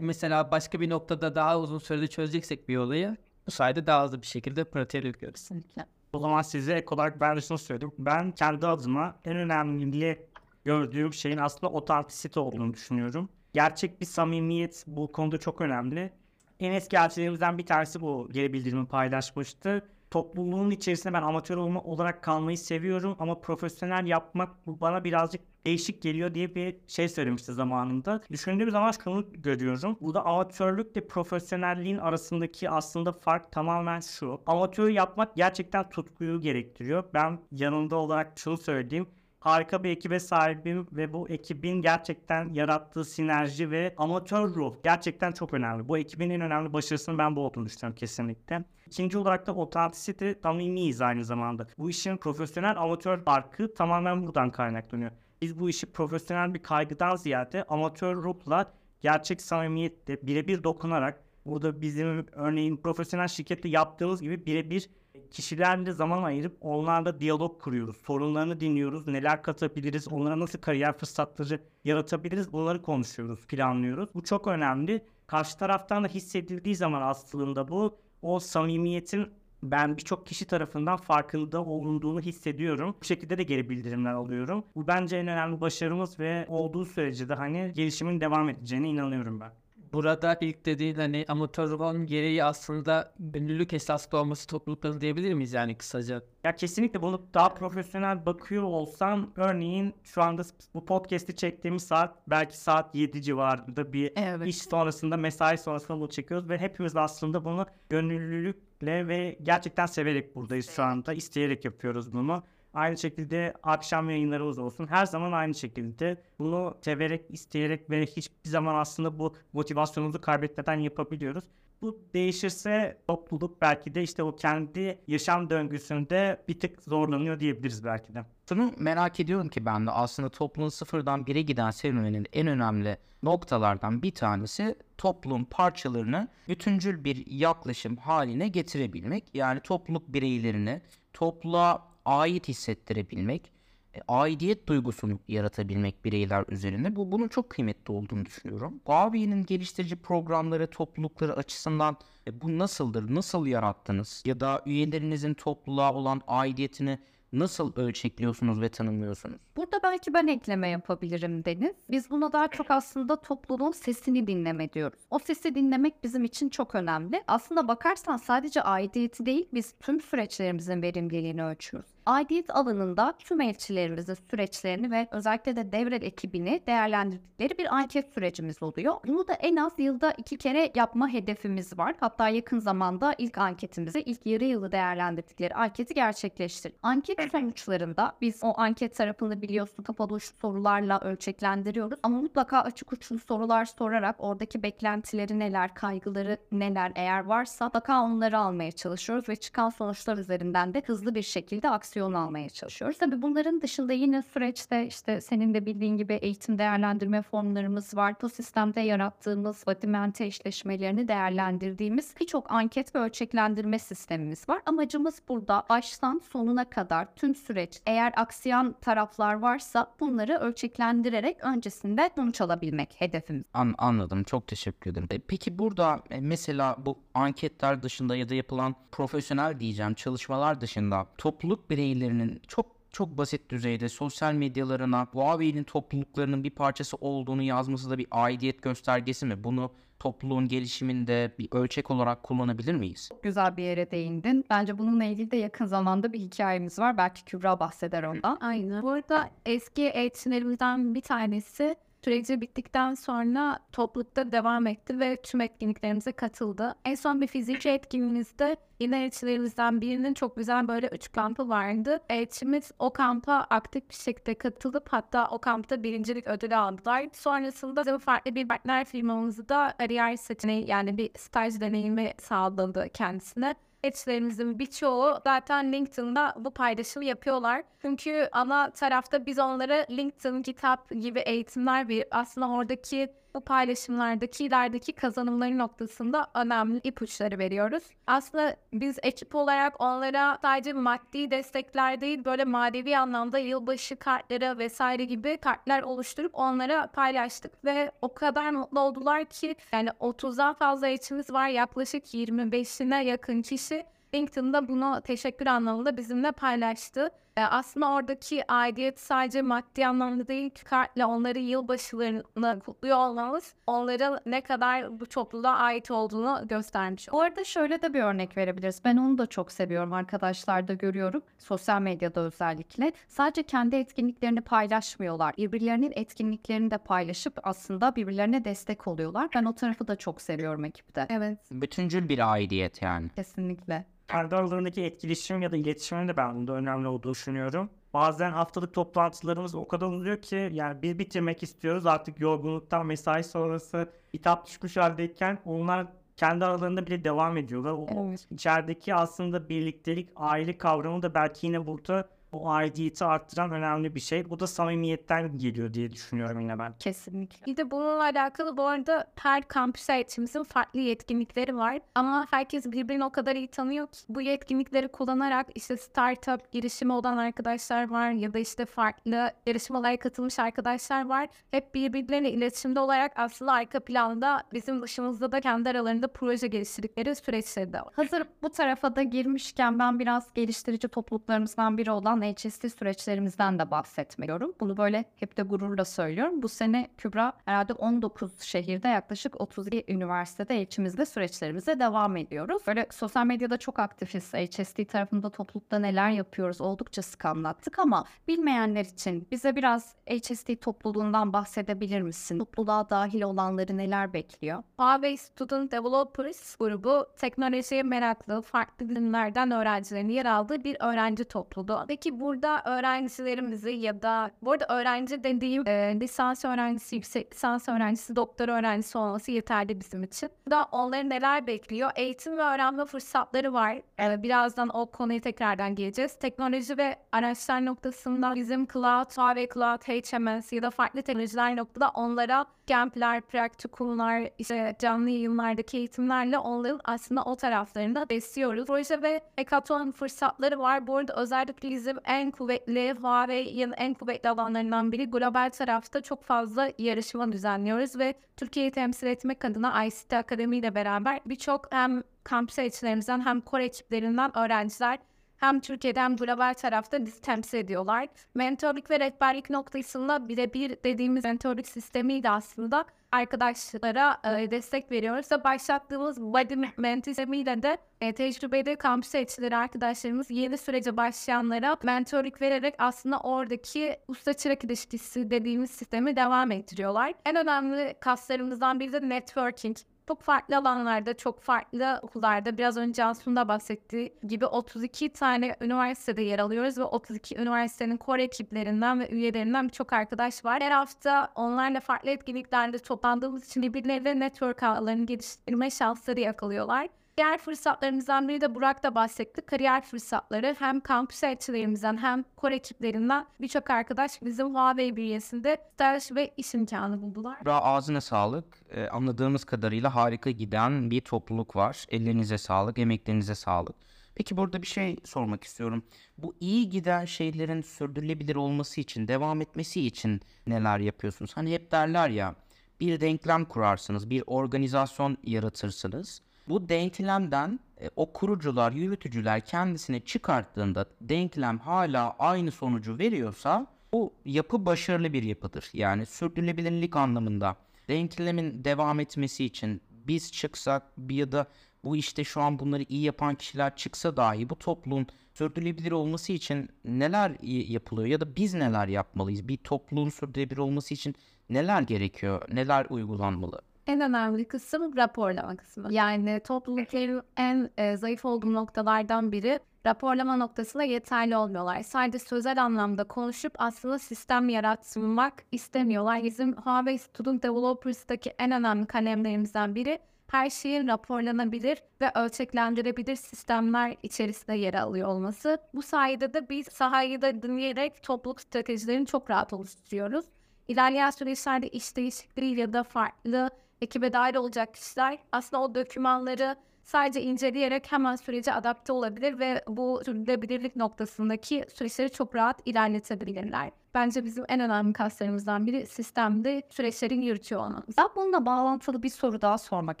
mesela 0.00 0.50
başka 0.50 0.80
bir 0.80 0.90
noktada 0.90 1.34
daha 1.34 1.60
uzun 1.60 1.78
sürede 1.78 2.06
çözeceksek 2.06 2.68
bir 2.68 2.76
olayı 2.76 3.16
bu 3.46 3.50
sayede 3.50 3.86
daha 3.86 4.04
hızlı 4.04 4.22
bir 4.22 4.26
şekilde 4.26 4.64
pratiğe 4.64 5.02
döküyoruz. 5.02 5.40
Kesinlikle. 5.40 5.86
O 6.12 6.18
zaman 6.18 6.42
size 6.42 6.74
ek 6.74 6.86
olarak 6.90 7.20
ben 7.20 7.36
de 7.36 7.40
şunu 7.40 7.58
söyleyeyim. 7.58 7.94
Ben 7.98 8.32
kendi 8.32 8.66
adıma 8.66 9.16
en 9.24 9.36
önemli 9.36 10.26
gördüğüm 10.64 11.12
şeyin 11.12 11.38
aslında 11.38 11.72
otantisite 11.72 12.40
olduğunu 12.40 12.74
düşünüyorum. 12.74 13.28
Gerçek 13.52 14.00
bir 14.00 14.06
samimiyet 14.06 14.84
bu 14.86 15.12
konuda 15.12 15.38
çok 15.38 15.60
önemli. 15.60 16.12
En 16.60 16.72
eski 16.72 16.96
elçilerimizden 16.96 17.58
bir 17.58 17.66
tanesi 17.66 18.00
bu 18.00 18.28
geri 18.32 18.52
bildirimi 18.52 18.86
paylaşmıştı. 18.86 19.88
Topluluğun 20.10 20.70
içerisinde 20.70 21.12
ben 21.12 21.22
amatör 21.22 21.56
olma 21.56 21.80
olarak 21.80 22.22
kalmayı 22.22 22.58
seviyorum 22.58 23.16
ama 23.18 23.40
profesyonel 23.40 24.06
yapmak 24.06 24.66
bu 24.66 24.80
bana 24.80 25.04
birazcık 25.04 25.40
değişik 25.66 26.02
geliyor 26.02 26.34
diye 26.34 26.54
bir 26.54 26.76
şey 26.86 27.08
söylemişti 27.08 27.52
zamanında. 27.52 28.20
Düşündüğüm 28.32 28.70
zaman 28.70 28.92
şunu 29.04 29.32
görüyorum. 29.32 29.96
Burada 30.00 30.24
amatörlükle 30.24 31.06
profesyonelliğin 31.06 31.98
arasındaki 31.98 32.70
aslında 32.70 33.12
fark 33.12 33.52
tamamen 33.52 34.00
şu. 34.00 34.40
Amatör 34.46 34.88
yapmak 34.88 35.36
gerçekten 35.36 35.90
tutkuyu 35.90 36.40
gerektiriyor. 36.40 37.04
Ben 37.14 37.38
yanında 37.52 37.96
olarak 37.96 38.38
şunu 38.38 38.56
söyleyeyim 38.56 39.06
harika 39.44 39.84
bir 39.84 39.90
ekibe 39.90 40.20
sahibim 40.20 40.86
ve 40.92 41.12
bu 41.12 41.28
ekibin 41.28 41.82
gerçekten 41.82 42.52
yarattığı 42.52 43.04
sinerji 43.04 43.70
ve 43.70 43.94
amatör 43.96 44.54
ruh 44.54 44.74
gerçekten 44.84 45.32
çok 45.32 45.54
önemli. 45.54 45.88
Bu 45.88 45.98
ekibin 45.98 46.30
en 46.30 46.40
önemli 46.40 46.72
başarısının 46.72 47.18
ben 47.18 47.36
bu 47.36 47.40
olduğunu 47.40 47.66
düşünüyorum 47.66 47.96
kesinlikle. 47.96 48.64
İkinci 48.86 49.18
olarak 49.18 49.46
da 49.46 49.54
otantisite 49.54 50.34
samimiyiz 50.42 51.00
aynı 51.00 51.24
zamanda. 51.24 51.66
Bu 51.78 51.90
işin 51.90 52.16
profesyonel 52.16 52.78
amatör 52.78 53.18
farkı 53.24 53.74
tamamen 53.74 54.26
buradan 54.26 54.50
kaynaklanıyor. 54.50 55.10
Biz 55.44 55.60
bu 55.60 55.70
işi 55.70 55.86
profesyonel 55.86 56.54
bir 56.54 56.62
kaygıdan 56.62 57.16
ziyade 57.16 57.64
amatör 57.64 58.16
ruhla 58.16 58.72
gerçek 59.00 59.40
samimiyetle 59.40 60.22
birebir 60.22 60.64
dokunarak 60.64 61.24
burada 61.46 61.80
bizim 61.80 62.26
örneğin 62.32 62.76
profesyonel 62.76 63.28
şirkette 63.28 63.68
yaptığımız 63.68 64.22
gibi 64.22 64.46
birebir 64.46 64.90
kişilerle 65.30 65.92
zaman 65.92 66.22
ayırıp 66.22 66.56
onlarla 66.60 67.20
diyalog 67.20 67.62
kuruyoruz. 67.62 67.96
Sorunlarını 67.96 68.60
dinliyoruz. 68.60 69.06
Neler 69.06 69.42
katabiliriz? 69.42 70.08
Onlara 70.08 70.40
nasıl 70.40 70.58
kariyer 70.58 70.98
fırsatları 70.98 71.60
yaratabiliriz? 71.84 72.52
Bunları 72.52 72.82
konuşuyoruz, 72.82 73.46
planlıyoruz. 73.46 74.14
Bu 74.14 74.24
çok 74.24 74.46
önemli. 74.46 75.04
Karşı 75.26 75.58
taraftan 75.58 76.04
da 76.04 76.08
hissedildiği 76.08 76.76
zaman 76.76 77.02
aslında 77.02 77.68
bu 77.68 77.98
o 78.22 78.40
samimiyetin 78.40 79.28
ben 79.70 79.96
birçok 79.96 80.26
kişi 80.26 80.46
tarafından 80.46 80.96
farkında 80.96 81.64
olunduğunu 81.64 82.20
hissediyorum. 82.20 82.96
Bu 83.00 83.04
şekilde 83.04 83.38
de 83.38 83.42
geri 83.42 83.70
bildirimler 83.70 84.12
alıyorum. 84.12 84.64
Bu 84.76 84.86
bence 84.86 85.16
en 85.16 85.28
önemli 85.28 85.60
başarımız 85.60 86.18
ve 86.20 86.46
olduğu 86.48 86.84
sürece 86.84 87.28
de 87.28 87.34
hani 87.34 87.72
gelişimin 87.74 88.20
devam 88.20 88.48
edeceğine 88.48 88.88
inanıyorum 88.88 89.40
ben. 89.40 89.63
Burada 89.94 90.38
ilk 90.40 90.66
dediğin 90.66 90.94
hani 90.94 91.24
amatör 91.28 91.70
olmanın 91.70 92.06
gereği 92.06 92.44
aslında 92.44 93.14
gönüllülük 93.18 93.72
esaslı 93.72 94.18
olması 94.18 94.46
toplulukları 94.46 95.00
diyebilir 95.00 95.34
miyiz 95.34 95.52
yani 95.52 95.78
kısaca? 95.78 96.22
Ya 96.44 96.56
kesinlikle 96.56 97.02
bunu 97.02 97.26
daha 97.34 97.54
profesyonel 97.54 98.26
bakıyor 98.26 98.62
olsam 98.62 99.32
örneğin 99.36 99.94
şu 100.04 100.22
anda 100.22 100.42
bu 100.74 100.84
podcast'i 100.84 101.36
çektiğimiz 101.36 101.82
saat 101.86 102.16
belki 102.30 102.58
saat 102.58 102.94
7 102.94 103.22
civarında 103.22 103.92
bir 103.92 104.12
Evet. 104.16 104.46
iş 104.46 104.58
sonrasında 104.58 105.16
mesai 105.16 105.58
sonrasında 105.58 105.98
bunu 105.98 106.10
çekiyoruz 106.10 106.48
ve 106.48 106.58
hepimiz 106.58 106.96
aslında 106.96 107.44
bunu 107.44 107.66
gönüllülükle 107.88 109.08
ve 109.08 109.38
gerçekten 109.42 109.86
severek 109.86 110.36
buradayız 110.36 110.70
şu 110.70 110.82
anda. 110.82 111.12
isteyerek 111.12 111.64
yapıyoruz 111.64 112.12
bunu. 112.12 112.42
Aynı 112.74 112.98
şekilde 112.98 113.54
akşam 113.62 114.10
yayınlarımız 114.10 114.58
olsun. 114.58 114.86
Her 114.86 115.06
zaman 115.06 115.32
aynı 115.32 115.54
şekilde 115.54 116.22
bunu 116.38 116.76
severek, 116.84 117.24
isteyerek 117.28 117.90
ve 117.90 118.06
hiçbir 118.06 118.50
zaman 118.50 118.74
aslında 118.74 119.18
bu 119.18 119.36
motivasyonumuzu 119.52 120.20
kaybetmeden 120.20 120.78
yapabiliyoruz. 120.80 121.44
Bu 121.82 122.00
değişirse 122.14 122.98
topluluk 123.06 123.60
belki 123.60 123.94
de 123.94 124.02
işte 124.02 124.22
o 124.22 124.36
kendi 124.36 124.98
yaşam 125.06 125.50
döngüsünde 125.50 126.42
bir 126.48 126.60
tık 126.60 126.82
zorlanıyor 126.82 127.40
diyebiliriz 127.40 127.84
belki 127.84 128.14
de. 128.14 128.24
Şunu 128.48 128.72
merak 128.78 129.20
ediyorum 129.20 129.48
ki 129.48 129.66
ben 129.66 129.86
de 129.86 129.90
aslında 129.90 130.28
toplumun 130.28 130.68
sıfırdan 130.68 131.26
bire 131.26 131.42
giden 131.42 131.70
serüvenin 131.70 132.26
en 132.32 132.46
önemli 132.46 132.98
noktalardan 133.22 134.02
bir 134.02 134.10
tanesi 134.10 134.74
toplum 134.98 135.44
parçalarını 135.44 136.28
bütüncül 136.48 137.04
bir 137.04 137.26
yaklaşım 137.26 137.96
haline 137.96 138.48
getirebilmek. 138.48 139.24
Yani 139.34 139.60
topluluk 139.60 140.12
bireylerini 140.12 140.82
topluluğa 141.12 141.93
ait 142.04 142.48
hissettirebilmek, 142.48 143.52
e, 143.94 144.00
aidiyet 144.08 144.66
duygusunu 144.66 145.18
yaratabilmek 145.28 146.04
bireyler 146.04 146.44
üzerinde. 146.48 146.96
Bu 146.96 147.12
bunun 147.12 147.28
çok 147.28 147.50
kıymetli 147.50 147.92
olduğunu 147.92 148.24
düşünüyorum. 148.24 148.80
Gavi'nin 148.86 149.46
geliştirici 149.46 149.96
programları, 149.96 150.66
toplulukları 150.66 151.36
açısından 151.36 151.96
e, 152.26 152.40
bu 152.40 152.58
nasıldır? 152.58 153.14
Nasıl 153.14 153.46
yarattınız? 153.46 154.22
Ya 154.26 154.40
da 154.40 154.62
üyelerinizin 154.66 155.34
topluluğa 155.34 155.94
olan 155.94 156.22
aidiyetini 156.26 156.98
nasıl 157.32 157.72
ölçekliyorsunuz 157.76 158.60
ve 158.60 158.68
tanımlıyorsunuz? 158.68 159.36
Burada 159.56 159.80
belki 159.82 160.14
ben 160.14 160.26
ekleme 160.26 160.68
yapabilirim 160.68 161.44
Deniz. 161.44 161.74
Biz 161.90 162.10
buna 162.10 162.32
daha 162.32 162.48
çok 162.48 162.70
aslında 162.70 163.20
topluluğun 163.20 163.72
sesini 163.72 164.26
dinleme 164.26 164.72
diyoruz. 164.72 164.98
O 165.10 165.18
sesi 165.18 165.54
dinlemek 165.54 166.04
bizim 166.04 166.24
için 166.24 166.48
çok 166.48 166.74
önemli. 166.74 167.22
Aslında 167.26 167.68
bakarsan 167.68 168.16
sadece 168.16 168.62
aidiyeti 168.62 169.26
değil 169.26 169.48
biz 169.54 169.74
tüm 169.80 170.00
süreçlerimizin 170.00 170.82
verimliliğini 170.82 171.44
ölçüyoruz. 171.44 171.93
Aidiyet 172.06 172.56
alanında 172.56 173.14
tüm 173.18 173.40
elçilerimizin 173.40 174.16
süreçlerini 174.30 174.90
ve 174.90 175.08
özellikle 175.10 175.56
de 175.56 175.72
devre 175.72 175.96
ekibini 175.96 176.62
değerlendirdikleri 176.66 177.58
bir 177.58 177.74
anket 177.74 178.14
sürecimiz 178.14 178.62
oluyor. 178.62 178.94
Bunu 179.06 179.28
da 179.28 179.32
en 179.32 179.56
az 179.56 179.72
yılda 179.78 180.12
iki 180.12 180.38
kere 180.38 180.72
yapma 180.74 181.08
hedefimiz 181.08 181.78
var. 181.78 181.94
Hatta 182.00 182.28
yakın 182.28 182.58
zamanda 182.58 183.14
ilk 183.18 183.38
anketimizi, 183.38 184.00
ilk 184.00 184.26
yarı 184.26 184.44
yılı 184.44 184.72
değerlendirdikleri 184.72 185.54
anketi 185.54 185.94
gerçekleştirdik. 185.94 186.78
Anket 186.82 187.32
sonuçlarında 187.32 188.14
biz 188.20 188.40
o 188.42 188.54
anket 188.56 188.96
tarafını 188.96 189.42
biliyorsun 189.42 189.82
kapalı 189.82 190.14
uçlu 190.14 190.36
sorularla 190.40 191.00
ölçeklendiriyoruz. 191.00 191.98
Ama 192.02 192.20
mutlaka 192.20 192.60
açık 192.60 192.92
uçlu 192.92 193.18
sorular 193.18 193.64
sorarak 193.64 194.16
oradaki 194.18 194.62
beklentileri 194.62 195.38
neler, 195.38 195.74
kaygıları 195.74 196.38
neler 196.52 196.92
eğer 196.94 197.24
varsa 197.24 197.64
mutlaka 197.64 198.02
onları 198.02 198.38
almaya 198.38 198.72
çalışıyoruz 198.72 199.28
ve 199.28 199.36
çıkan 199.36 199.68
sonuçlar 199.68 200.18
üzerinden 200.18 200.74
de 200.74 200.82
hızlı 200.86 201.14
bir 201.14 201.22
şekilde 201.22 201.70
aksiyon 201.70 201.93
almaya 202.02 202.48
çalışıyoruz. 202.48 202.98
Tabii 202.98 203.22
bunların 203.22 203.62
dışında 203.62 203.92
yine 203.92 204.22
süreçte 204.22 204.86
işte 204.86 205.20
senin 205.20 205.54
de 205.54 205.66
bildiğin 205.66 205.96
gibi 205.96 206.14
eğitim 206.14 206.58
değerlendirme 206.58 207.22
formlarımız 207.22 207.96
var. 207.96 208.14
Bu 208.22 208.28
sistemde 208.28 208.80
yarattığımız 208.80 209.64
vadimente 209.68 210.24
eşleşmelerini 210.24 211.08
değerlendirdiğimiz 211.08 212.14
birçok 212.20 212.52
anket 212.52 212.94
ve 212.94 212.98
ölçeklendirme 212.98 213.78
sistemimiz 213.78 214.48
var. 214.48 214.62
Amacımız 214.66 215.22
burada 215.28 215.64
baştan 215.70 216.20
sonuna 216.32 216.70
kadar 216.70 217.14
tüm 217.16 217.34
süreç 217.34 217.80
eğer 217.86 218.12
aksiyan 218.16 218.74
taraflar 218.80 219.34
varsa 219.34 219.92
bunları 220.00 220.38
ölçeklendirerek 220.38 221.44
öncesinde 221.44 222.10
sonuç 222.16 222.40
alabilmek 222.40 222.94
hedefimiz. 222.98 223.44
An- 223.54 223.74
anladım. 223.78 224.24
Çok 224.24 224.46
teşekkür 224.46 224.90
ederim. 224.90 225.08
E, 225.10 225.18
peki 225.18 225.58
burada 225.58 226.02
e, 226.10 226.20
mesela 226.20 226.76
bu 226.86 226.98
anketler 227.14 227.82
dışında 227.82 228.16
ya 228.16 228.28
da 228.28 228.34
yapılan 228.34 228.74
profesyonel 228.92 229.60
diyeceğim 229.60 229.94
çalışmalar 229.94 230.60
dışında 230.60 231.06
topluluk 231.18 231.70
bireylerinin 231.84 232.40
çok 232.48 232.66
çok 232.90 233.18
basit 233.18 233.50
düzeyde 233.50 233.88
sosyal 233.88 234.34
medyalarına 234.34 235.06
Huawei'nin 235.12 235.64
topluluklarının 235.64 236.44
bir 236.44 236.50
parçası 236.50 236.96
olduğunu 236.96 237.42
yazması 237.42 237.90
da 237.90 237.98
bir 237.98 238.06
aidiyet 238.10 238.62
göstergesi 238.62 239.26
mi? 239.26 239.44
Bunu 239.44 239.70
topluluğun 239.98 240.48
gelişiminde 240.48 241.32
bir 241.38 241.48
ölçek 241.52 241.90
olarak 241.90 242.22
kullanabilir 242.22 242.74
miyiz? 242.74 243.08
Çok 243.08 243.22
güzel 243.22 243.56
bir 243.56 243.62
yere 243.62 243.90
değindin. 243.90 244.44
Bence 244.50 244.78
bununla 244.78 245.04
ilgili 245.04 245.30
de 245.30 245.36
yakın 245.36 245.66
zamanda 245.66 246.12
bir 246.12 246.18
hikayemiz 246.18 246.78
var. 246.78 246.96
Belki 246.96 247.24
Kübra 247.24 247.60
bahseder 247.60 248.02
ondan. 248.02 248.38
Aynen. 248.40 248.82
Burada 248.82 249.30
eski 249.46 249.82
eğitimlerimizden 249.82 250.94
bir 250.94 251.00
tanesi 251.00 251.76
süreci 252.04 252.40
bittikten 252.40 252.94
sonra 252.94 253.58
toplulukta 253.72 254.32
devam 254.32 254.66
etti 254.66 255.00
ve 255.00 255.16
tüm 255.22 255.40
etkinliklerimize 255.40 256.12
katıldı. 256.12 256.74
En 256.84 256.94
son 256.94 257.20
bir 257.20 257.26
fiziki 257.26 257.68
etkinliğimizde 257.68 258.56
yine 258.80 259.04
elçilerimizden 259.04 259.80
birinin 259.80 260.14
çok 260.14 260.36
güzel 260.36 260.68
böyle 260.68 260.88
üç 260.88 261.12
kampı 261.12 261.48
vardı. 261.48 262.00
Elçimiz 262.08 262.72
o 262.78 262.92
kampa 262.92 263.46
aktif 263.50 263.90
bir 263.90 263.94
şekilde 263.94 264.34
katılıp 264.34 264.88
hatta 264.88 265.28
o 265.30 265.38
kampta 265.38 265.82
birincilik 265.82 266.26
ödülü 266.26 266.56
aldılar. 266.56 267.08
Sonrasında 267.12 267.80
bizim 267.80 267.98
farklı 267.98 268.34
bir 268.34 268.48
partner 268.48 268.84
firmamızı 268.84 269.48
da 269.48 269.74
kariyer 269.78 270.16
seçeneği 270.16 270.70
yani 270.70 270.98
bir 270.98 271.10
staj 271.16 271.60
deneyimi 271.60 272.12
sağladı 272.18 272.88
kendisine. 272.94 273.54
Elçilerimizin 273.84 274.58
birçoğu 274.58 275.20
zaten 275.24 275.72
LinkedIn'da 275.72 276.34
bu 276.36 276.50
paylaşımı 276.50 277.04
yapıyorlar. 277.04 277.62
Çünkü 277.82 278.28
ana 278.32 278.70
tarafta 278.70 279.26
biz 279.26 279.38
onlara 279.38 279.86
LinkedIn, 279.90 280.42
kitap 280.42 280.90
gibi 280.90 281.18
eğitimler 281.18 281.88
verip 281.88 282.08
aslında 282.10 282.48
oradaki 282.48 283.12
bu 283.34 283.40
paylaşımlardaki 283.40 284.44
ilerideki 284.44 284.92
kazanımları 284.92 285.58
noktasında 285.58 286.26
önemli 286.34 286.80
ipuçları 286.84 287.38
veriyoruz. 287.38 287.82
Aslında 288.06 288.56
biz 288.72 288.98
ekip 289.02 289.34
olarak 289.34 289.80
onlara 289.80 290.38
sadece 290.42 290.72
maddi 290.72 291.30
destekler 291.30 292.00
değil 292.00 292.24
böyle 292.24 292.44
manevi 292.44 292.98
anlamda 292.98 293.38
yılbaşı 293.38 293.96
kartları 293.96 294.58
vesaire 294.58 295.04
gibi 295.04 295.36
kartlar 295.36 295.82
oluşturup 295.82 296.34
onlara 296.34 296.86
paylaştık 296.86 297.64
ve 297.64 297.92
o 298.02 298.14
kadar 298.14 298.50
mutlu 298.50 298.80
oldular 298.80 299.24
ki 299.24 299.56
yani 299.72 299.88
30'dan 299.88 300.54
fazla 300.54 300.88
eğitimimiz 300.88 301.32
var 301.32 301.48
yaklaşık 301.48 302.14
25'ine 302.14 303.04
yakın 303.04 303.42
kişi 303.42 303.84
LinkedIn'da 304.14 304.68
bunu 304.68 305.00
teşekkür 305.04 305.46
anlamında 305.46 305.96
bizimle 305.96 306.32
paylaştı. 306.32 307.10
E, 307.36 307.42
aslında 307.42 307.90
oradaki 307.90 308.52
aidiyet 308.52 309.00
sadece 309.00 309.42
maddi 309.42 309.86
anlamda 309.86 310.28
değil, 310.28 310.50
kartla 310.64 311.06
onları 311.06 311.38
yılbaşılarını 311.38 312.60
kutluyor 312.60 312.96
olmamız 312.96 313.54
onların 313.66 314.20
ne 314.26 314.40
kadar 314.40 315.00
bu 315.00 315.06
topluluğa 315.06 315.54
ait 315.54 315.90
olduğunu 315.90 316.48
göstermiş. 316.48 317.12
Bu 317.12 317.22
arada 317.22 317.44
şöyle 317.44 317.82
de 317.82 317.94
bir 317.94 318.02
örnek 318.02 318.36
verebiliriz. 318.36 318.80
Ben 318.84 318.96
onu 318.96 319.18
da 319.18 319.26
çok 319.26 319.52
seviyorum. 319.52 319.92
Arkadaşlarda 319.92 320.74
görüyorum. 320.74 321.22
Sosyal 321.38 321.80
medyada 321.80 322.20
özellikle. 322.20 322.92
Sadece 323.08 323.42
kendi 323.42 323.76
etkinliklerini 323.76 324.40
paylaşmıyorlar. 324.40 325.36
Birbirlerinin 325.36 325.92
etkinliklerini 325.96 326.70
de 326.70 326.78
paylaşıp 326.78 327.38
aslında 327.42 327.96
birbirlerine 327.96 328.44
destek 328.44 328.86
oluyorlar. 328.88 329.28
Ben 329.34 329.44
o 329.44 329.54
tarafı 329.54 329.88
da 329.88 329.96
çok 329.96 330.20
seviyorum 330.20 330.64
ekipte. 330.64 331.06
Evet. 331.10 331.38
Bütüncül 331.52 332.08
bir 332.08 332.32
aidiyet 332.32 332.82
yani. 332.82 333.08
Kesinlikle. 333.08 333.84
Kendi 334.08 334.36
aralarındaki 334.36 334.82
etkileşim 334.84 335.42
ya 335.42 335.52
da 335.52 335.56
iletişimin 335.56 336.08
de 336.08 336.16
ben 336.16 336.34
bunda 336.34 336.52
önemli 336.52 336.88
olduğunu 336.88 337.12
düşünüyorum. 337.12 337.70
Bazen 337.94 338.30
haftalık 338.30 338.74
toplantılarımız 338.74 339.54
o 339.54 339.68
kadar 339.68 339.86
oluyor 339.86 340.22
ki 340.22 340.50
yani 340.52 340.82
biz 340.82 340.98
bitirmek 340.98 341.42
istiyoruz 341.42 341.86
artık 341.86 342.20
yorgunluktan 342.20 342.86
mesai 342.86 343.24
sonrası 343.24 343.88
hitap 344.14 344.46
düşmüş 344.46 344.76
haldeyken 344.76 345.38
onlar 345.44 345.86
kendi 346.16 346.44
aralarında 346.44 346.86
bile 346.86 347.04
devam 347.04 347.36
ediyorlar. 347.36 347.72
O, 347.72 347.86
Evet. 348.08 348.26
içerideki 348.30 348.94
aslında 348.94 349.48
birliktelik, 349.48 350.08
aile 350.16 350.58
kavramı 350.58 351.02
da 351.02 351.14
belki 351.14 351.46
yine 351.46 351.66
burada 351.66 352.08
o 352.34 352.48
aidiyeti 352.48 353.04
arttıran 353.04 353.50
önemli 353.50 353.94
bir 353.94 354.00
şey. 354.00 354.30
Bu 354.30 354.40
da 354.40 354.46
samimiyetten 354.46 355.38
geliyor 355.38 355.74
diye 355.74 355.92
düşünüyorum 355.92 356.40
yine 356.40 356.58
ben. 356.58 356.74
Kesinlikle. 356.78 357.46
Bir 357.46 357.56
de 357.56 357.70
bununla 357.70 358.02
alakalı 358.02 358.56
bu 358.56 358.62
arada 358.62 359.06
her 359.16 359.48
kampüs 359.48 359.90
eğitimimizin 359.90 360.42
farklı 360.42 360.80
yetkinlikleri 360.80 361.56
var. 361.56 361.80
Ama 361.94 362.26
herkes 362.30 362.66
birbirini 362.66 363.04
o 363.04 363.10
kadar 363.10 363.36
iyi 363.36 363.48
tanıyor 363.48 363.86
ki 363.86 363.98
bu 364.08 364.20
yetkinlikleri 364.20 364.88
kullanarak 364.88 365.46
işte 365.54 365.76
startup 365.76 366.52
girişimi 366.52 366.92
olan 366.92 367.16
arkadaşlar 367.16 367.90
var 367.90 368.10
ya 368.10 368.34
da 368.34 368.38
işte 368.38 368.66
farklı 368.66 369.30
yarışmalara 369.46 369.96
katılmış 369.96 370.38
arkadaşlar 370.38 371.06
var. 371.06 371.28
Hep 371.50 371.74
birbirleriyle 371.74 372.30
iletişimde 372.30 372.80
olarak 372.80 373.12
aslında 373.16 373.52
arka 373.52 373.80
planda 373.80 374.42
bizim 374.52 374.82
dışımızda 374.82 375.32
da 375.32 375.40
kendi 375.40 375.68
aralarında 375.68 376.08
proje 376.08 376.46
geliştirdikleri 376.46 377.14
süreçleri 377.14 377.72
de 377.72 377.78
var. 377.78 377.92
Hazır 377.96 378.22
bu 378.42 378.50
tarafa 378.50 378.96
da 378.96 379.02
girmişken 379.02 379.78
ben 379.78 379.98
biraz 379.98 380.34
geliştirici 380.34 380.88
topluluklarımızdan 380.88 381.78
biri 381.78 381.90
olan 381.90 382.22
HST 382.32 382.78
süreçlerimizden 382.78 383.58
de 383.58 383.70
bahsetmiyorum. 383.70 384.52
Bunu 384.60 384.76
böyle 384.76 385.04
hep 385.16 385.36
de 385.36 385.42
gururla 385.42 385.84
söylüyorum. 385.84 386.42
Bu 386.42 386.48
sene 386.48 386.88
Kübra 386.98 387.32
herhalde 387.44 387.72
19 387.72 388.40
şehirde 388.40 388.88
yaklaşık 388.88 389.40
32 389.40 389.84
üniversitede 389.88 390.54
eğitimimizde 390.54 391.06
süreçlerimize 391.06 391.78
devam 391.80 392.16
ediyoruz. 392.16 392.62
Böyle 392.66 392.86
sosyal 392.90 393.26
medyada 393.26 393.56
çok 393.56 393.78
aktifiz. 393.78 394.34
HST 394.34 394.88
tarafında 394.88 395.30
toplulukta 395.30 395.78
neler 395.78 396.10
yapıyoruz 396.10 396.60
oldukça 396.60 397.02
sık 397.02 397.24
anlattık 397.24 397.78
ama 397.78 398.04
bilmeyenler 398.28 398.84
için 398.84 399.28
bize 399.30 399.56
biraz 399.56 399.94
HST 400.10 400.60
topluluğundan 400.60 401.32
bahsedebilir 401.32 402.02
misin? 402.02 402.38
Topluluğa 402.38 402.90
dahil 402.90 403.22
olanları 403.22 403.76
neler 403.76 404.12
bekliyor? 404.12 404.62
Huawei 404.76 405.16
Student 405.16 405.72
Developers 405.72 406.56
grubu 406.56 407.06
teknolojiye 407.16 407.82
meraklı 407.82 408.42
farklı 408.42 408.88
dilimlerden 408.88 409.50
öğrencilerin 409.50 410.08
yer 410.08 410.26
aldığı 410.26 410.64
bir 410.64 410.76
öğrenci 410.80 411.24
topluluğu. 411.24 411.84
Peki 411.88 412.13
burada 412.20 412.62
öğrencilerimizi 412.64 413.70
ya 413.70 414.02
da 414.02 414.30
bu 414.42 414.52
arada 414.52 414.66
öğrenci 414.68 415.24
dediğim 415.24 415.68
e, 415.68 416.00
lisans 416.00 416.44
öğrencisi, 416.44 416.96
yüksek 416.96 417.32
lisans 417.32 417.68
öğrencisi, 417.68 418.16
doktor 418.16 418.48
öğrencisi 418.48 418.98
olması 418.98 419.30
yeterli 419.30 419.80
bizim 419.80 420.02
için. 420.02 420.30
Burada 420.46 420.64
onları 420.72 421.10
neler 421.10 421.46
bekliyor? 421.46 421.90
Eğitim 421.96 422.36
ve 422.36 422.42
öğrenme 422.42 422.84
fırsatları 422.84 423.52
var. 423.52 423.82
E, 424.00 424.22
birazdan 424.22 424.76
o 424.76 424.86
konuya 424.86 425.20
tekrardan 425.20 425.74
geleceğiz. 425.74 426.18
Teknoloji 426.18 426.78
ve 426.78 426.96
araçlar 427.12 427.64
noktasında 427.64 428.34
bizim 428.34 428.66
Cloud, 428.66 429.16
Huawei 429.16 429.48
Cloud, 429.54 429.82
HMS 429.82 430.52
ya 430.52 430.62
da 430.62 430.70
farklı 430.70 431.02
teknolojiler 431.02 431.56
noktada 431.56 431.88
onlara 431.94 432.46
campler, 432.66 433.20
praktikumlar, 433.20 434.30
işte 434.38 434.76
canlı 434.78 435.10
yayınlardaki 435.10 435.76
eğitimlerle 435.76 436.38
onların 436.38 436.80
aslında 436.84 437.22
o 437.24 437.36
taraflarını 437.36 437.94
da 437.94 438.08
besliyoruz. 438.08 438.66
Proje 438.66 439.02
ve 439.02 439.20
hackathon 439.36 439.90
fırsatları 439.90 440.58
var. 440.58 440.86
Bu 440.86 440.96
arada 440.96 441.16
özellikle 441.16 441.70
bizim 441.70 441.96
en 442.04 442.30
kuvvetli 442.30 442.92
Huawei'in 442.92 443.72
en 443.76 443.94
kuvvetli 443.94 444.28
alanlarından 444.28 444.92
biri 444.92 445.10
global 445.10 445.50
tarafta 445.50 446.00
çok 446.00 446.24
fazla 446.24 446.70
yarışma 446.78 447.32
düzenliyoruz 447.32 447.98
ve 447.98 448.14
Türkiye'yi 448.36 448.72
temsil 448.72 449.06
etmek 449.06 449.44
adına 449.44 449.84
ICT 449.84 450.12
Akademi 450.12 450.56
ile 450.56 450.74
beraber 450.74 451.20
birçok 451.26 451.72
hem 451.72 452.02
kampüs 452.24 452.58
eğitimlerimizden 452.58 453.26
hem 453.26 453.40
core 453.40 453.64
ekiplerinden 453.64 454.38
öğrenciler 454.38 454.98
hem 455.44 455.60
Türkiye'de 455.60 456.00
hem 456.00 456.16
global 456.16 456.54
tarafta 456.54 457.06
bizi 457.06 457.20
temsil 457.20 457.58
ediyorlar. 457.58 458.08
Mentorluk 458.34 458.90
ve 458.90 459.00
rehberlik 459.00 459.50
noktasında 459.50 460.28
birebir 460.28 460.76
dediğimiz 460.84 461.24
mentorluk 461.24 461.66
sistemiyle 461.66 462.30
aslında 462.30 462.84
arkadaşlara 463.12 464.20
e, 464.24 464.50
destek 464.50 464.90
veriyoruz 464.90 465.32
ve 465.32 465.44
başlattığımız 465.44 466.20
Body 466.20 466.54
Movement 466.54 467.04
sistemiyle 467.04 467.62
de 467.62 467.78
e, 468.00 468.12
tecrübeli 468.12 468.76
kampüs 468.76 469.14
eğitimleri 469.14 469.56
arkadaşlarımız 469.56 470.30
yeni 470.30 470.58
sürece 470.58 470.96
başlayanlara 470.96 471.76
mentorluk 471.82 472.42
vererek 472.42 472.74
aslında 472.78 473.18
oradaki 473.18 473.96
usta 474.08 474.34
çırak 474.34 474.64
ilişkisi 474.64 475.30
dediğimiz 475.30 475.70
sistemi 475.70 476.16
devam 476.16 476.50
ettiriyorlar. 476.50 477.14
En 477.26 477.36
önemli 477.36 477.94
kaslarımızdan 478.00 478.80
biri 478.80 478.92
de 478.92 479.08
networking. 479.08 479.76
Çok 480.08 480.22
farklı 480.22 480.56
alanlarda, 480.56 481.16
çok 481.16 481.40
farklı 481.40 482.00
okullarda 482.02 482.58
biraz 482.58 482.76
önce 482.76 482.92
Cansu'nun 482.92 483.36
da 483.36 483.48
bahsettiği 483.48 484.14
gibi 484.26 484.46
32 484.46 485.12
tane 485.12 485.56
üniversitede 485.60 486.22
yer 486.22 486.38
alıyoruz 486.38 486.78
ve 486.78 486.84
32 486.84 487.36
üniversitenin 487.36 487.98
core 488.06 488.22
ekiplerinden 488.22 489.00
ve 489.00 489.08
üyelerinden 489.10 489.68
birçok 489.68 489.92
arkadaş 489.92 490.44
var. 490.44 490.62
Her 490.62 490.70
hafta 490.70 491.32
onlarla 491.34 491.80
farklı 491.80 492.10
etkinliklerde 492.10 492.78
toplandığımız 492.78 493.46
için 493.46 493.62
birbirleriyle 493.62 494.20
network 494.20 494.62
ağlarını 494.62 495.06
geliştirme 495.06 495.70
şansları 495.70 496.20
yakalıyorlar. 496.20 496.88
Diğer 497.16 497.38
fırsatlarımızdan 497.38 498.28
biri 498.28 498.40
de 498.40 498.54
Burak 498.54 498.82
da 498.82 498.94
bahsetti. 498.94 499.42
Kariyer 499.42 499.82
fırsatları 499.84 500.56
hem 500.58 500.80
kampüs 500.80 501.24
elçilerinden 501.24 501.96
hem 501.96 502.24
core 502.40 502.56
ekiplerinden 502.56 503.26
birçok 503.40 503.70
arkadaş 503.70 504.22
bizim 504.22 504.54
Huawei 504.54 504.96
bünyesinde 504.96 505.58
staj 505.74 506.12
ve 506.12 506.34
iş 506.36 506.54
imkanı 506.54 507.02
buldular. 507.02 507.44
Bra 507.44 507.60
ağzına 507.60 508.00
sağlık. 508.00 508.44
Ee, 508.70 508.88
anladığımız 508.88 509.44
kadarıyla 509.44 509.94
harika 509.94 510.30
giden 510.30 510.90
bir 510.90 511.00
topluluk 511.00 511.56
var. 511.56 511.86
Ellerinize 511.88 512.38
sağlık, 512.38 512.78
emeklerinize 512.78 513.34
sağlık. 513.34 513.76
Peki 514.14 514.36
burada 514.36 514.62
bir 514.62 514.66
şey 514.66 514.96
sormak 515.04 515.44
istiyorum. 515.44 515.84
Bu 516.18 516.34
iyi 516.40 516.68
giden 516.68 517.04
şeylerin 517.04 517.60
sürdürülebilir 517.62 518.36
olması 518.36 518.80
için, 518.80 519.08
devam 519.08 519.40
etmesi 519.40 519.86
için 519.86 520.20
neler 520.46 520.78
yapıyorsunuz? 520.78 521.36
Hani 521.36 521.52
hep 521.52 521.72
derler 521.72 522.08
ya, 522.08 522.34
bir 522.80 523.00
denklem 523.00 523.44
kurarsınız, 523.44 524.10
bir 524.10 524.22
organizasyon 524.26 525.16
yaratırsınız. 525.22 526.22
Bu 526.48 526.68
denklemden 526.68 527.60
e, 527.80 527.90
o 527.96 528.12
kurucular, 528.12 528.72
yürütücüler 528.72 529.40
kendisini 529.40 530.04
çıkarttığında 530.04 530.86
denklem 531.00 531.58
hala 531.58 532.16
aynı 532.18 532.50
sonucu 532.50 532.98
veriyorsa 532.98 533.66
bu 533.92 534.12
yapı 534.24 534.66
başarılı 534.66 535.12
bir 535.12 535.22
yapıdır. 535.22 535.70
Yani 535.72 536.06
sürdürülebilirlik 536.06 536.96
anlamında 536.96 537.56
denklemin 537.88 538.64
devam 538.64 539.00
etmesi 539.00 539.44
için 539.44 539.80
biz 539.90 540.32
çıksak 540.32 540.82
bir 540.98 541.14
ya 541.14 541.32
da 541.32 541.46
bu 541.84 541.96
işte 541.96 542.24
şu 542.24 542.40
an 542.40 542.58
bunları 542.58 542.82
iyi 542.88 543.02
yapan 543.02 543.34
kişiler 543.34 543.76
çıksa 543.76 544.16
dahi 544.16 544.50
bu 544.50 544.58
topluluğun 544.58 545.06
sürdürülebilir 545.34 545.92
olması 545.92 546.32
için 546.32 546.68
neler 546.84 547.36
yapılıyor 547.68 548.08
ya 548.08 548.20
da 548.20 548.36
biz 548.36 548.54
neler 548.54 548.88
yapmalıyız? 548.88 549.48
Bir 549.48 549.56
topluluğun 549.56 550.10
sürdürülebilir 550.10 550.58
olması 550.58 550.94
için 550.94 551.14
neler 551.50 551.82
gerekiyor? 551.82 552.42
Neler 552.52 552.86
uygulanmalı? 552.90 553.62
En 553.86 554.00
önemli 554.00 554.44
kısım 554.44 554.96
raporlama 554.96 555.56
kısmı. 555.56 555.92
Yani 555.92 556.40
toplulukların 556.40 557.22
en 557.36 557.70
e, 557.78 557.96
zayıf 557.96 558.24
olduğu 558.24 558.54
noktalardan 558.54 559.32
biri 559.32 559.60
raporlama 559.86 560.36
noktasında 560.36 560.82
yeterli 560.82 561.36
olmuyorlar. 561.36 561.82
Sadece 561.82 562.18
sözel 562.18 562.62
anlamda 562.62 563.04
konuşup 563.04 563.52
aslında 563.58 563.98
sistem 563.98 564.48
yaratmak 564.48 565.34
istemiyorlar. 565.52 566.22
Bizim 566.24 566.56
Huawei 566.56 566.98
Student 566.98 567.42
Developers'taki 567.42 568.30
en 568.38 568.52
önemli 568.52 568.86
kalemlerimizden 568.86 569.74
biri 569.74 569.98
her 570.34 570.50
şeyin 570.50 570.88
raporlanabilir 570.88 571.78
ve 572.00 572.10
ölçeklendirebilir 572.14 573.16
sistemler 573.16 573.96
içerisinde 574.02 574.54
yer 574.54 574.74
alıyor 574.74 575.08
olması. 575.08 575.58
Bu 575.74 575.82
sayede 575.82 576.34
de 576.34 576.48
biz 576.48 576.66
sahayı 576.66 577.22
da 577.22 577.42
dinleyerek 577.42 578.02
topluluk 578.02 578.40
stratejilerini 578.40 579.06
çok 579.06 579.30
rahat 579.30 579.52
oluşturuyoruz. 579.52 580.24
İlerleyen 580.68 581.10
süreçlerde 581.10 581.68
iş 581.68 581.96
değişikliği 581.96 582.58
ya 582.58 582.72
da 582.72 582.82
farklı 582.82 583.50
ekibe 583.80 584.12
dahil 584.12 584.34
olacak 584.34 584.74
kişiler 584.74 585.18
aslında 585.32 585.62
o 585.62 585.74
dokümanları 585.74 586.56
sadece 586.82 587.22
inceleyerek 587.22 587.92
hemen 587.92 588.16
sürece 588.16 588.52
adapte 588.52 588.92
olabilir 588.92 589.38
ve 589.38 589.64
bu 589.68 590.02
sürdürülebilirlik 590.04 590.76
noktasındaki 590.76 591.64
süreçleri 591.74 592.10
çok 592.10 592.34
rahat 592.34 592.60
ilerletebilirler. 592.64 593.70
Bence 593.94 594.24
bizim 594.24 594.44
en 594.48 594.60
önemli 594.60 594.92
kaslarımızdan 594.92 595.66
biri 595.66 595.86
sistemde 595.86 596.62
süreçlerin 596.70 597.20
yürütüyor 597.20 597.60
olmamız. 597.60 597.98
Ben 597.98 598.06
bununla 598.16 598.46
bağlantılı 598.46 599.02
bir 599.02 599.08
soru 599.08 599.42
daha 599.42 599.58
sormak 599.58 600.00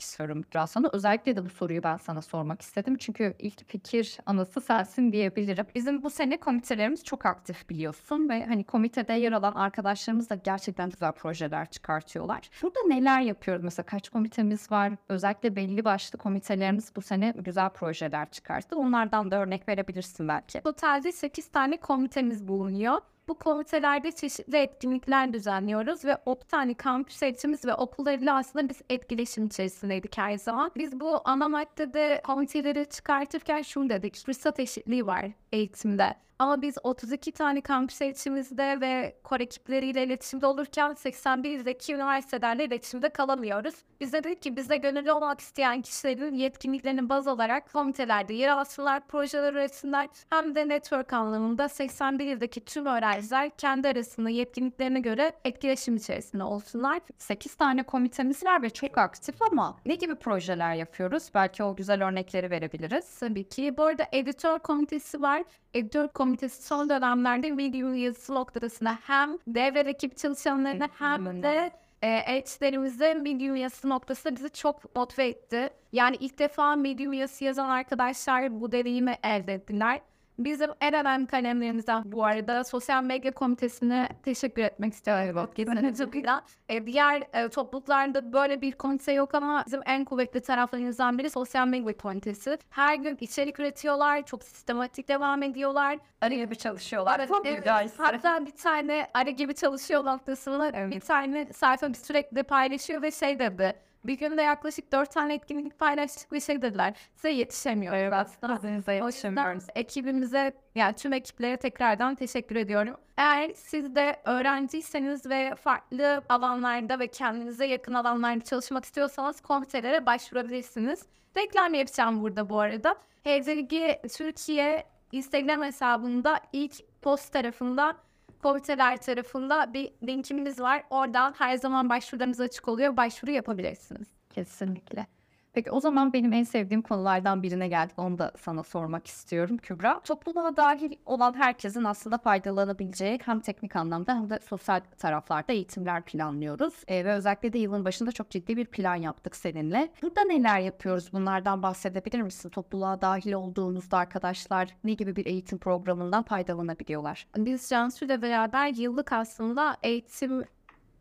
istiyorum 0.00 0.44
biraz 0.52 0.70
sana. 0.70 0.88
Özellikle 0.92 1.36
de 1.36 1.44
bu 1.44 1.50
soruyu 1.50 1.82
ben 1.82 1.96
sana 1.96 2.22
sormak 2.22 2.62
istedim. 2.62 2.96
Çünkü 2.98 3.34
ilk 3.38 3.68
fikir 3.68 4.18
anası 4.26 4.60
sensin 4.60 5.12
diyebilirim. 5.12 5.66
Bizim 5.74 6.02
bu 6.02 6.10
sene 6.10 6.36
komitelerimiz 6.36 7.04
çok 7.04 7.26
aktif 7.26 7.70
biliyorsun 7.70 8.28
ve 8.28 8.46
hani 8.46 8.64
komitede 8.64 9.12
yer 9.12 9.32
alan 9.32 9.54
arkadaşlarımız 9.54 10.30
da 10.30 10.34
gerçekten 10.34 10.90
güzel 10.90 11.12
projeler 11.12 11.70
çıkartıyorlar. 11.70 12.50
Burada 12.62 12.80
neler 12.86 13.20
yapıyoruz? 13.20 13.64
Mesela 13.64 13.86
kaç 13.86 14.08
komitemiz 14.08 14.70
var? 14.70 14.92
Özellikle 15.08 15.56
belli 15.56 15.84
başlı 15.84 16.18
komitelerimiz 16.18 16.96
bu 16.96 17.02
sene 17.02 17.34
güzel 17.36 17.70
projeler 17.70 18.30
çıkarttı. 18.30 18.76
Onlardan 18.76 19.30
da 19.30 19.36
örnek 19.36 19.68
verebilirsin 19.68 20.28
belki. 20.28 20.60
Totalde 20.60 21.12
8 21.12 21.48
tane 21.48 21.76
komitemiz 21.76 22.48
bulunuyor. 22.48 23.00
Bu 23.28 23.34
komitelerde 23.34 24.12
çeşitli 24.12 24.56
etkinlikler 24.56 25.32
düzenliyoruz 25.32 26.04
ve 26.04 26.16
10 26.26 26.36
tane 26.48 26.74
kampüs 26.74 27.22
eğitimimiz 27.22 27.64
ve 27.64 27.74
okullarıyla 27.74 28.36
aslında 28.36 28.68
biz 28.68 28.82
etkileşim 28.90 29.46
içerisindeydik 29.46 30.18
her 30.18 30.38
zaman. 30.38 30.70
Biz 30.76 31.00
bu 31.00 31.20
ana 31.24 31.48
maddede 31.48 32.22
komiteleri 32.24 32.86
çıkartırken 32.88 33.62
şunu 33.62 33.90
dedik, 33.90 34.26
fırsat 34.26 34.60
eşitliği 34.60 35.06
var 35.06 35.26
eğitimde. 35.52 36.14
Ama 36.38 36.62
biz 36.62 36.76
32 36.82 37.32
tane 37.32 37.60
kampüs 37.60 38.02
eğitimimizde 38.02 38.80
ve 38.80 39.16
kor 39.24 39.40
ekipleriyle 39.40 40.02
iletişimde 40.04 40.46
olurken 40.46 40.90
81'deki 40.90 41.94
üniversitelerle 41.94 42.64
iletişimde 42.64 43.08
kalamıyoruz. 43.08 43.74
Biz 44.00 44.12
de 44.12 44.24
dedik 44.24 44.42
ki 44.42 44.56
bize 44.56 44.76
gönüllü 44.76 45.12
olmak 45.12 45.40
isteyen 45.40 45.82
kişilerin 45.82 46.34
yetkinliklerini 46.34 47.08
baz 47.08 47.28
alarak 47.28 47.72
komitelerde 47.72 48.34
yer 48.34 48.48
alsınlar, 48.48 49.06
projeler 49.06 49.52
üretsinler. 49.52 50.08
Hem 50.30 50.54
de 50.54 50.68
network 50.68 51.12
anlamında 51.12 51.64
81'deki 51.64 52.64
tüm 52.64 52.86
öğrenciler 52.86 53.50
kendi 53.58 53.88
arasında 53.88 54.30
yetkinliklerine 54.30 55.00
göre 55.00 55.32
etkileşim 55.44 55.96
içerisinde 55.96 56.44
olsunlar. 56.44 57.00
8 57.18 57.54
tane 57.54 57.82
komitemiz 57.82 58.44
var 58.44 58.62
ve 58.62 58.70
çok 58.70 58.98
aktif 58.98 59.42
ama 59.42 59.76
ne 59.86 59.94
gibi 59.94 60.14
projeler 60.14 60.74
yapıyoruz? 60.74 61.30
Belki 61.34 61.64
o 61.64 61.76
güzel 61.76 62.08
örnekleri 62.08 62.50
verebiliriz. 62.50 63.18
Tabii 63.18 63.48
ki. 63.48 63.76
Bu 63.76 63.82
arada 63.82 64.06
editör 64.12 64.58
komitesi 64.58 65.22
var. 65.22 65.42
Editör 65.74 66.08
komitesi 66.08 66.62
son 66.62 66.88
dönemlerde 66.88 67.56
video 67.56 67.92
yazısı 67.92 68.34
noktasında 68.34 68.98
hem 69.02 69.38
devre 69.46 69.90
ekip 69.90 70.16
çalışanlarına 70.16 70.88
hem 70.98 71.42
de 71.42 71.70
e, 72.02 72.08
elçilerimize 72.08 73.14
medium 73.14 73.56
yazısı 73.56 73.88
noktasında 73.88 74.36
bizi 74.36 74.50
çok 74.50 74.96
motive 74.96 75.26
etti. 75.26 75.70
Yani 75.92 76.16
ilk 76.20 76.38
defa 76.38 76.76
medium 76.76 77.12
yazısı 77.12 77.44
yazan 77.44 77.68
arkadaşlar 77.68 78.60
bu 78.60 78.72
deneyimi 78.72 79.18
elde 79.22 79.54
ettiler. 79.54 80.00
Bizim 80.38 80.70
en 80.80 80.94
önemli 80.94 81.26
kalemlerimizden 81.26 82.02
bu 82.04 82.24
arada 82.24 82.64
sosyal 82.64 83.02
medya 83.04 83.32
komitesine 83.32 84.08
teşekkür 84.22 84.62
etmek 84.62 84.92
istiyorum. 84.92 85.36
Kesinlikle. 85.54 86.30
E, 86.68 86.86
diğer 86.86 87.22
e, 87.32 87.48
topluluklarda 87.48 88.32
böyle 88.32 88.60
bir 88.60 88.72
komite 88.72 89.12
yok 89.12 89.34
ama 89.34 89.64
bizim 89.66 89.80
en 89.86 90.04
kuvvetli 90.04 90.40
taraflarımızdan 90.40 91.18
biri 91.18 91.30
sosyal 91.30 91.66
medya 91.66 91.96
komitesi. 91.96 92.58
Her 92.70 92.94
gün 92.94 93.16
içerik 93.20 93.60
üretiyorlar, 93.60 94.26
çok 94.26 94.44
sistematik 94.44 95.08
devam 95.08 95.42
ediyorlar. 95.42 95.98
Arı 96.20 96.34
gibi 96.34 96.56
çalışıyorlar. 96.56 97.18
Evet, 97.18 97.28
Çok 97.28 97.46
evet. 97.46 97.58
güzel. 97.58 97.88
Hatta 97.96 98.46
bir 98.46 98.50
tane 98.50 99.06
arı 99.14 99.30
gibi 99.30 99.54
çalışıyor 99.54 100.04
noktasında 100.04 100.90
bir 100.90 101.00
tane 101.00 101.52
sayfa 101.52 101.94
sürekli 101.94 102.42
paylaşıyor 102.42 103.02
ve 103.02 103.10
şey 103.10 103.38
dedi. 103.38 103.74
Bir 104.04 104.18
günde 104.18 104.42
yaklaşık 104.42 104.92
dört 104.92 105.10
tane 105.10 105.34
etkinlik 105.34 105.78
paylaştık 105.78 106.32
ve 106.32 106.40
şey 106.40 106.62
dediler. 106.62 106.94
Size 107.14 107.30
yetişemiyoruz 107.30 108.12
aslında. 108.12 108.56
Sizinize 108.56 108.92
O 108.92 108.94
yüzden 108.94 109.06
yetişemiyoruz. 109.06 109.64
ekibimize 109.74 110.52
yani 110.74 110.94
tüm 110.94 111.12
ekiplere 111.12 111.56
tekrardan 111.56 112.14
teşekkür 112.14 112.56
ediyorum. 112.56 112.96
Eğer 113.16 113.50
siz 113.54 113.94
de 113.94 114.16
öğrenciyseniz 114.24 115.26
ve 115.26 115.54
farklı 115.54 116.22
alanlarda 116.28 116.98
ve 116.98 117.06
kendinize 117.06 117.66
yakın 117.66 117.94
alanlarda 117.94 118.44
çalışmak 118.44 118.84
istiyorsanız 118.84 119.40
komitelere 119.40 120.06
başvurabilirsiniz. 120.06 121.02
Reklam 121.36 121.74
yapacağım 121.74 122.22
burada 122.22 122.48
bu 122.48 122.60
arada. 122.60 122.94
HZG 123.24 123.74
Türkiye 124.16 124.84
Instagram 125.12 125.62
hesabında 125.62 126.40
ilk 126.52 127.00
post 127.02 127.32
tarafında 127.32 127.96
komiteler 128.44 128.96
tarafında 128.96 129.74
bir 129.74 129.92
linkimiz 130.06 130.60
var. 130.60 130.82
Oradan 130.90 131.34
her 131.38 131.56
zaman 131.56 131.88
başvurularımız 131.88 132.40
açık 132.40 132.68
oluyor. 132.68 132.96
Başvuru 132.96 133.30
yapabilirsiniz. 133.30 134.08
Kesinlikle. 134.30 135.06
Peki 135.54 135.70
o 135.70 135.80
zaman 135.80 136.12
benim 136.12 136.32
en 136.32 136.42
sevdiğim 136.42 136.82
konulardan 136.82 137.42
birine 137.42 137.68
geldik. 137.68 137.98
Onu 137.98 138.18
da 138.18 138.32
sana 138.38 138.62
sormak 138.62 139.06
istiyorum 139.06 139.58
Kübra. 139.58 140.00
Topluluğa 140.04 140.56
dahil 140.56 140.92
olan 141.06 141.34
herkesin 141.34 141.84
aslında 141.84 142.18
faydalanabileceği 142.18 143.18
hem 143.24 143.40
teknik 143.40 143.76
anlamda 143.76 144.14
hem 144.14 144.30
de 144.30 144.38
sosyal 144.48 144.80
taraflarda 144.98 145.52
eğitimler 145.52 146.02
planlıyoruz. 146.02 146.74
Ee, 146.88 147.04
ve 147.04 147.12
özellikle 147.12 147.52
de 147.52 147.58
yılın 147.58 147.84
başında 147.84 148.12
çok 148.12 148.30
ciddi 148.30 148.56
bir 148.56 148.66
plan 148.66 148.94
yaptık 148.94 149.36
seninle. 149.36 149.92
Burada 150.02 150.24
neler 150.24 150.60
yapıyoruz? 150.60 151.12
Bunlardan 151.12 151.62
bahsedebilir 151.62 152.22
misin? 152.22 152.48
Topluluğa 152.48 153.00
dahil 153.00 153.32
olduğunuzda 153.32 153.98
arkadaşlar 153.98 154.76
ne 154.84 154.92
gibi 154.92 155.16
bir 155.16 155.26
eğitim 155.26 155.58
programından 155.58 156.22
faydalanabiliyorlar? 156.22 157.26
Biz 157.36 157.68
Cansu 157.68 158.04
ile 158.04 158.22
beraber 158.22 158.68
yıllık 158.68 159.12
aslında 159.12 159.76
eğitim 159.82 160.44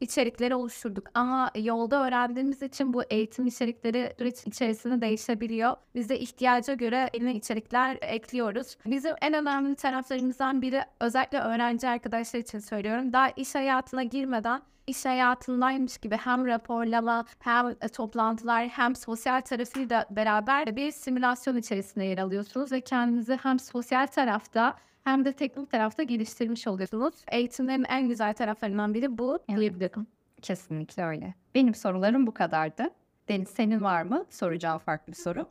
içerikleri 0.03 0.55
oluşturduk. 0.55 1.07
Ama 1.13 1.51
yolda 1.55 2.07
öğrendiğimiz 2.07 2.61
için 2.61 2.93
bu 2.93 3.03
eğitim 3.03 3.47
içerikleri 3.47 4.15
içerisinde 4.45 5.01
değişebiliyor. 5.01 5.75
Biz 5.95 6.09
de 6.09 6.19
ihtiyaca 6.19 6.73
göre 6.73 7.09
yeni 7.13 7.33
içerikler 7.33 7.97
ekliyoruz. 8.01 8.77
Bizim 8.85 9.15
en 9.21 9.33
önemli 9.33 9.75
taraflarımızdan 9.75 10.61
biri 10.61 10.81
özellikle 10.99 11.39
öğrenci 11.39 11.87
arkadaşlar 11.87 12.39
için 12.39 12.59
söylüyorum. 12.59 13.13
Daha 13.13 13.29
iş 13.29 13.55
hayatına 13.55 14.03
girmeden 14.03 14.61
iş 14.87 15.05
hayatındaymış 15.05 15.97
gibi 15.97 16.17
hem 16.17 16.45
raporlama 16.47 17.25
hem 17.39 17.67
e, 17.67 17.87
toplantılar 17.87 18.67
hem 18.67 18.95
sosyal 18.95 19.41
tarafıyla 19.41 20.05
beraber 20.09 20.75
bir 20.75 20.91
simülasyon 20.91 21.57
içerisinde 21.57 22.05
yer 22.05 22.17
alıyorsunuz 22.17 22.71
ve 22.71 22.81
kendinizi 22.81 23.39
hem 23.43 23.59
sosyal 23.59 24.07
tarafta 24.07 24.75
hem 25.03 25.25
de 25.25 25.33
teknik 25.33 25.71
tarafta 25.71 26.03
geliştirmiş 26.03 26.67
oluyorsunuz. 26.67 27.13
Eğitimlerin 27.31 27.85
en 27.89 28.07
güzel 28.07 28.33
taraflarından 28.33 28.93
biri 28.93 29.17
bu 29.17 29.39
diyebilirim. 29.57 30.07
Kesinlikle 30.41 31.03
öyle. 31.03 31.33
Benim 31.55 31.75
sorularım 31.75 32.27
bu 32.27 32.33
kadardı. 32.33 32.89
Deniz 33.29 33.49
senin 33.49 33.81
var 33.81 34.03
mı? 34.03 34.25
Soracağım 34.29 34.79
farklı 34.79 35.13
bir 35.13 35.17
soru. 35.17 35.47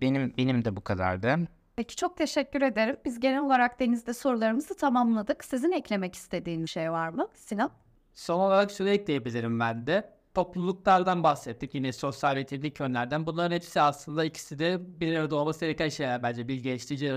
Benim 0.00 0.34
benim 0.38 0.64
de 0.64 0.76
bu 0.76 0.80
kadardı. 0.80 1.36
Peki 1.76 1.96
çok 1.96 2.16
teşekkür 2.16 2.62
ederim. 2.62 2.96
Biz 3.04 3.20
genel 3.20 3.40
olarak 3.40 3.80
Deniz'de 3.80 4.14
sorularımızı 4.14 4.76
tamamladık. 4.76 5.44
Sizin 5.44 5.72
eklemek 5.72 6.14
istediğin 6.14 6.62
bir 6.62 6.68
şey 6.68 6.92
var 6.92 7.08
mı 7.08 7.28
Sinan? 7.34 7.70
Son 8.14 8.40
olarak 8.40 8.70
şunu 8.70 8.88
ekleyebilirim 8.88 9.60
ben 9.60 9.86
de. 9.86 10.10
Topluluklardan 10.34 11.22
bahsettik 11.22 11.74
yine 11.74 11.92
sosyal 11.92 12.36
ve 12.36 12.46
teknik 12.46 12.80
yönlerden. 12.80 13.26
Bunların 13.26 13.54
hepsi 13.54 13.80
aslında 13.80 14.24
ikisi 14.24 14.58
de 14.58 14.80
bir 15.00 15.16
arada 15.16 15.36
olması 15.36 15.60
gereken 15.60 15.88
şeyler 15.88 16.22
bence 16.22 16.48
bir 16.48 16.62
geliştirici 16.62 17.12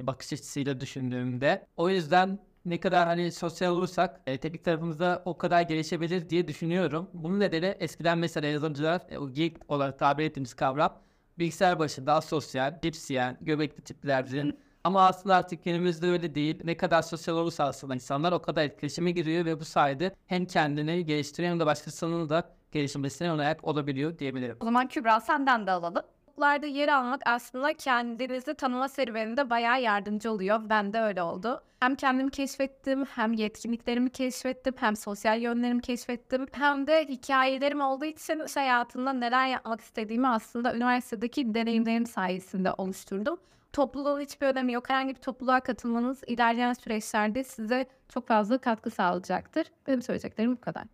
bakış 0.00 0.32
açısıyla 0.32 0.80
düşündüğümde. 0.80 1.66
O 1.76 1.90
yüzden 1.90 2.38
ne 2.64 2.80
kadar 2.80 3.06
hani 3.06 3.32
sosyal 3.32 3.72
olursak 3.72 4.20
e, 4.26 4.38
teknik 4.38 4.64
tarafımızda 4.64 5.22
o 5.24 5.38
kadar 5.38 5.62
gelişebilir 5.62 6.28
diye 6.28 6.48
düşünüyorum. 6.48 7.10
Bunun 7.14 7.40
nedeni 7.40 7.76
eskiden 7.78 8.18
mesela 8.18 8.46
yazılımcılar 8.46 9.02
e, 9.10 9.18
o 9.18 9.32
geek 9.32 9.56
olarak 9.68 9.98
tabir 9.98 10.24
ettiğimiz 10.24 10.54
kavram 10.54 11.02
bilgisayar 11.38 11.78
başında 11.78 12.14
asosyal, 12.14 12.78
cips 12.82 13.10
yiyen, 13.10 13.38
göbekli 13.40 13.82
tiplerdi. 13.82 14.56
Ama 14.84 15.06
aslında 15.06 15.36
artık 15.36 15.64
günümüzde 15.64 16.06
öyle 16.06 16.34
değil. 16.34 16.60
Ne 16.64 16.76
kadar 16.76 17.02
sosyal 17.02 17.36
olursa 17.36 17.64
aslında 17.64 17.94
insanlar 17.94 18.32
o 18.32 18.42
kadar 18.42 18.64
etkileşime 18.64 19.10
giriyor 19.10 19.44
ve 19.44 19.60
bu 19.60 19.64
sayede 19.64 20.14
hem 20.26 20.46
kendini 20.46 21.06
geliştiriyor 21.06 21.52
hem 21.52 21.60
de 21.60 21.66
başkasının 21.66 22.28
da 22.28 22.50
gelişmesine 22.72 23.30
ön 23.30 23.38
ayak 23.38 23.64
olabiliyor 23.64 24.18
diyebilirim. 24.18 24.56
O 24.60 24.64
zaman 24.64 24.88
Kübra 24.88 25.20
senden 25.20 25.66
de 25.66 25.70
alalım. 25.70 26.02
topluluklarda 26.38 26.66
yer 26.66 26.88
almak 26.88 27.20
aslında 27.26 27.74
kendinizi 27.74 28.54
tanıma 28.54 28.88
serüveninde 28.88 29.50
bayağı 29.50 29.82
yardımcı 29.82 30.32
oluyor. 30.32 30.60
Ben 30.68 30.92
de 30.92 31.00
öyle 31.00 31.22
oldu. 31.22 31.62
Hem 31.80 31.94
kendimi 31.94 32.30
keşfettim, 32.30 33.04
hem 33.04 33.32
yetkinliklerimi 33.32 34.10
keşfettim, 34.10 34.74
hem 34.76 34.96
sosyal 34.96 35.40
yönlerimi 35.40 35.80
keşfettim. 35.80 36.46
Hem 36.52 36.86
de 36.86 37.06
hikayelerim 37.08 37.80
olduğu 37.80 38.04
için 38.04 38.40
iş 38.46 38.56
hayatında 38.56 39.12
neler 39.12 39.46
yapmak 39.46 39.80
istediğimi 39.80 40.28
aslında 40.28 40.74
üniversitedeki 40.74 41.54
deneyimlerim 41.54 42.06
sayesinde 42.06 42.72
oluşturdum. 42.72 43.38
Topluluğun 43.72 44.20
hiçbir 44.20 44.46
önemi 44.46 44.72
yok. 44.72 44.90
Herhangi 44.90 45.14
bir 45.14 45.20
topluluğa 45.20 45.60
katılmanız 45.60 46.22
ilerleyen 46.26 46.72
süreçlerde 46.72 47.44
size 47.44 47.86
çok 48.08 48.28
fazla 48.28 48.58
katkı 48.58 48.90
sağlayacaktır. 48.90 49.66
Benim 49.86 50.02
söyleyeceklerim 50.02 50.56
bu 50.56 50.60
kadar. 50.60 50.84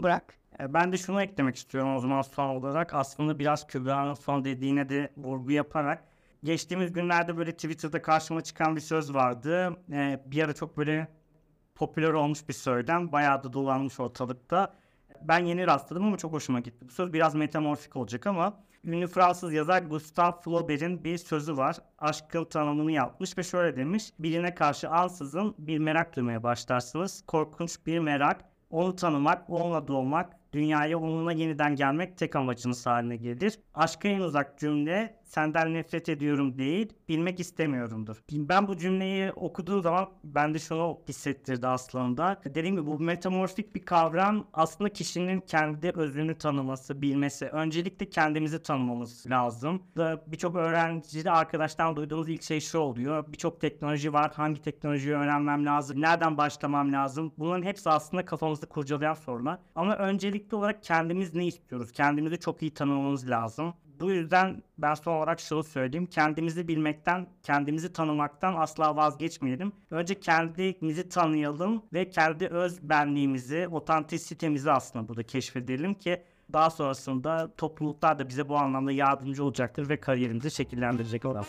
Burak. 0.00 0.34
E, 0.60 0.74
Ben 0.74 0.92
de 0.92 0.96
şunu 0.96 1.22
eklemek 1.22 1.56
istiyorum 1.56 1.96
o 1.96 2.00
zaman 2.00 2.22
son 2.22 2.48
olarak. 2.48 2.94
Aslında 2.94 3.38
biraz 3.38 3.66
Kübra'nın 3.66 4.14
son 4.14 4.44
dediğine 4.44 4.88
de 4.88 5.12
vurgu 5.16 5.50
yaparak. 5.50 6.04
Geçtiğimiz 6.44 6.92
günlerde 6.92 7.36
böyle 7.36 7.52
Twitter'da 7.52 8.02
karşıma 8.02 8.40
çıkan 8.40 8.76
bir 8.76 8.80
söz 8.80 9.14
vardı. 9.14 9.76
E, 9.92 10.22
bir 10.26 10.42
ara 10.42 10.52
çok 10.52 10.76
böyle 10.76 11.08
popüler 11.74 12.10
olmuş 12.10 12.48
bir 12.48 12.54
söylem. 12.54 13.12
Bayağı 13.12 13.42
da 13.44 13.52
dolanmış 13.52 14.00
ortalıkta. 14.00 14.74
Ben 15.22 15.44
yeni 15.44 15.66
rastladım 15.66 16.04
ama 16.06 16.16
çok 16.18 16.32
hoşuma 16.32 16.60
gitti. 16.60 16.86
Bu 16.88 16.92
söz 16.92 17.12
biraz 17.12 17.34
metamorfik 17.34 17.96
olacak 17.96 18.26
ama 18.26 18.60
ünlü 18.84 19.06
Fransız 19.06 19.52
yazar 19.52 19.82
Gustave 19.82 20.40
Flaubert'in 20.40 21.04
bir 21.04 21.18
sözü 21.18 21.56
var. 21.56 21.76
Aşkın 21.98 22.44
tanımını 22.44 22.92
yapmış 22.92 23.38
ve 23.38 23.42
şöyle 23.42 23.76
demiş. 23.76 24.12
Birine 24.18 24.54
karşı 24.54 24.88
ansızın 24.88 25.54
bir 25.58 25.78
merak 25.78 26.16
duymaya 26.16 26.42
başlarsınız. 26.42 27.24
Korkunç 27.26 27.86
bir 27.86 27.98
merak. 27.98 28.44
Onu 28.70 28.96
tanımak, 28.96 29.50
onunla 29.50 29.88
doğmak, 29.88 30.52
dünyaya 30.52 30.98
onunla 30.98 31.32
yeniden 31.32 31.76
gelmek 31.76 32.18
tek 32.18 32.36
amacınız 32.36 32.86
haline 32.86 33.16
gelir. 33.16 33.58
Aşka 33.74 34.08
en 34.08 34.20
uzak 34.20 34.58
cümle 34.58 35.20
senden 35.34 35.74
nefret 35.74 36.08
ediyorum 36.08 36.58
değil, 36.58 36.92
bilmek 37.08 37.40
istemiyorumdur. 37.40 38.22
Ben 38.32 38.68
bu 38.68 38.76
cümleyi 38.76 39.32
okuduğum 39.32 39.82
zaman 39.82 40.10
bende 40.24 40.58
şunu 40.58 40.98
hissettirdi 41.08 41.66
aslında. 41.66 42.40
Dediğim 42.44 42.76
gibi 42.76 42.86
bu 42.86 43.00
metamorfik 43.00 43.74
bir 43.74 43.84
kavram 43.84 44.46
aslında 44.52 44.92
kişinin 44.92 45.40
kendi 45.40 45.90
özünü 45.90 46.38
tanıması, 46.38 47.02
bilmesi. 47.02 47.46
Öncelikle 47.46 48.10
kendimizi 48.10 48.62
tanımamız 48.62 49.26
lazım. 49.30 49.82
Birçok 50.26 50.56
öğrencide 50.56 51.30
arkadaştan 51.30 51.96
duyduğumuz 51.96 52.28
ilk 52.28 52.42
şey 52.42 52.60
şu 52.60 52.78
oluyor. 52.78 53.24
Birçok 53.32 53.60
teknoloji 53.60 54.12
var. 54.12 54.32
Hangi 54.34 54.62
teknolojiyi 54.62 55.14
öğrenmem 55.14 55.66
lazım? 55.66 56.00
Nereden 56.00 56.36
başlamam 56.36 56.92
lazım? 56.92 57.32
Bunların 57.38 57.62
hepsi 57.62 57.90
aslında 57.90 58.24
kafamızda 58.24 58.66
kurcalayan 58.66 59.14
sorular. 59.14 59.58
Ama 59.74 59.96
öncelikli 59.96 60.54
olarak 60.54 60.82
kendimiz 60.82 61.34
ne 61.34 61.46
istiyoruz? 61.46 61.92
Kendimizi 61.92 62.38
çok 62.38 62.62
iyi 62.62 62.74
tanımamız 62.74 63.30
lazım 63.30 63.74
bu 64.00 64.10
yüzden 64.10 64.62
ben 64.78 64.94
son 64.94 65.12
olarak 65.12 65.40
şunu 65.40 65.62
söyleyeyim. 65.64 66.06
Kendimizi 66.06 66.68
bilmekten, 66.68 67.26
kendimizi 67.42 67.92
tanımaktan 67.92 68.54
asla 68.56 68.96
vazgeçmeyelim. 68.96 69.72
Önce 69.90 70.20
kendimizi 70.20 71.08
tanıyalım 71.08 71.82
ve 71.92 72.10
kendi 72.10 72.46
öz 72.46 72.88
benliğimizi, 72.88 73.68
otantisitemizi 73.68 74.72
aslında 74.72 75.08
burada 75.08 75.22
keşfedelim 75.22 75.94
ki 75.94 76.22
daha 76.52 76.70
sonrasında 76.70 77.50
topluluklar 77.56 78.18
da 78.18 78.28
bize 78.28 78.48
bu 78.48 78.56
anlamda 78.56 78.92
yardımcı 78.92 79.44
olacaktır 79.44 79.88
ve 79.88 79.96
kariyerimizi 80.00 80.50
şekillendirecek 80.50 81.24
olarak. 81.24 81.46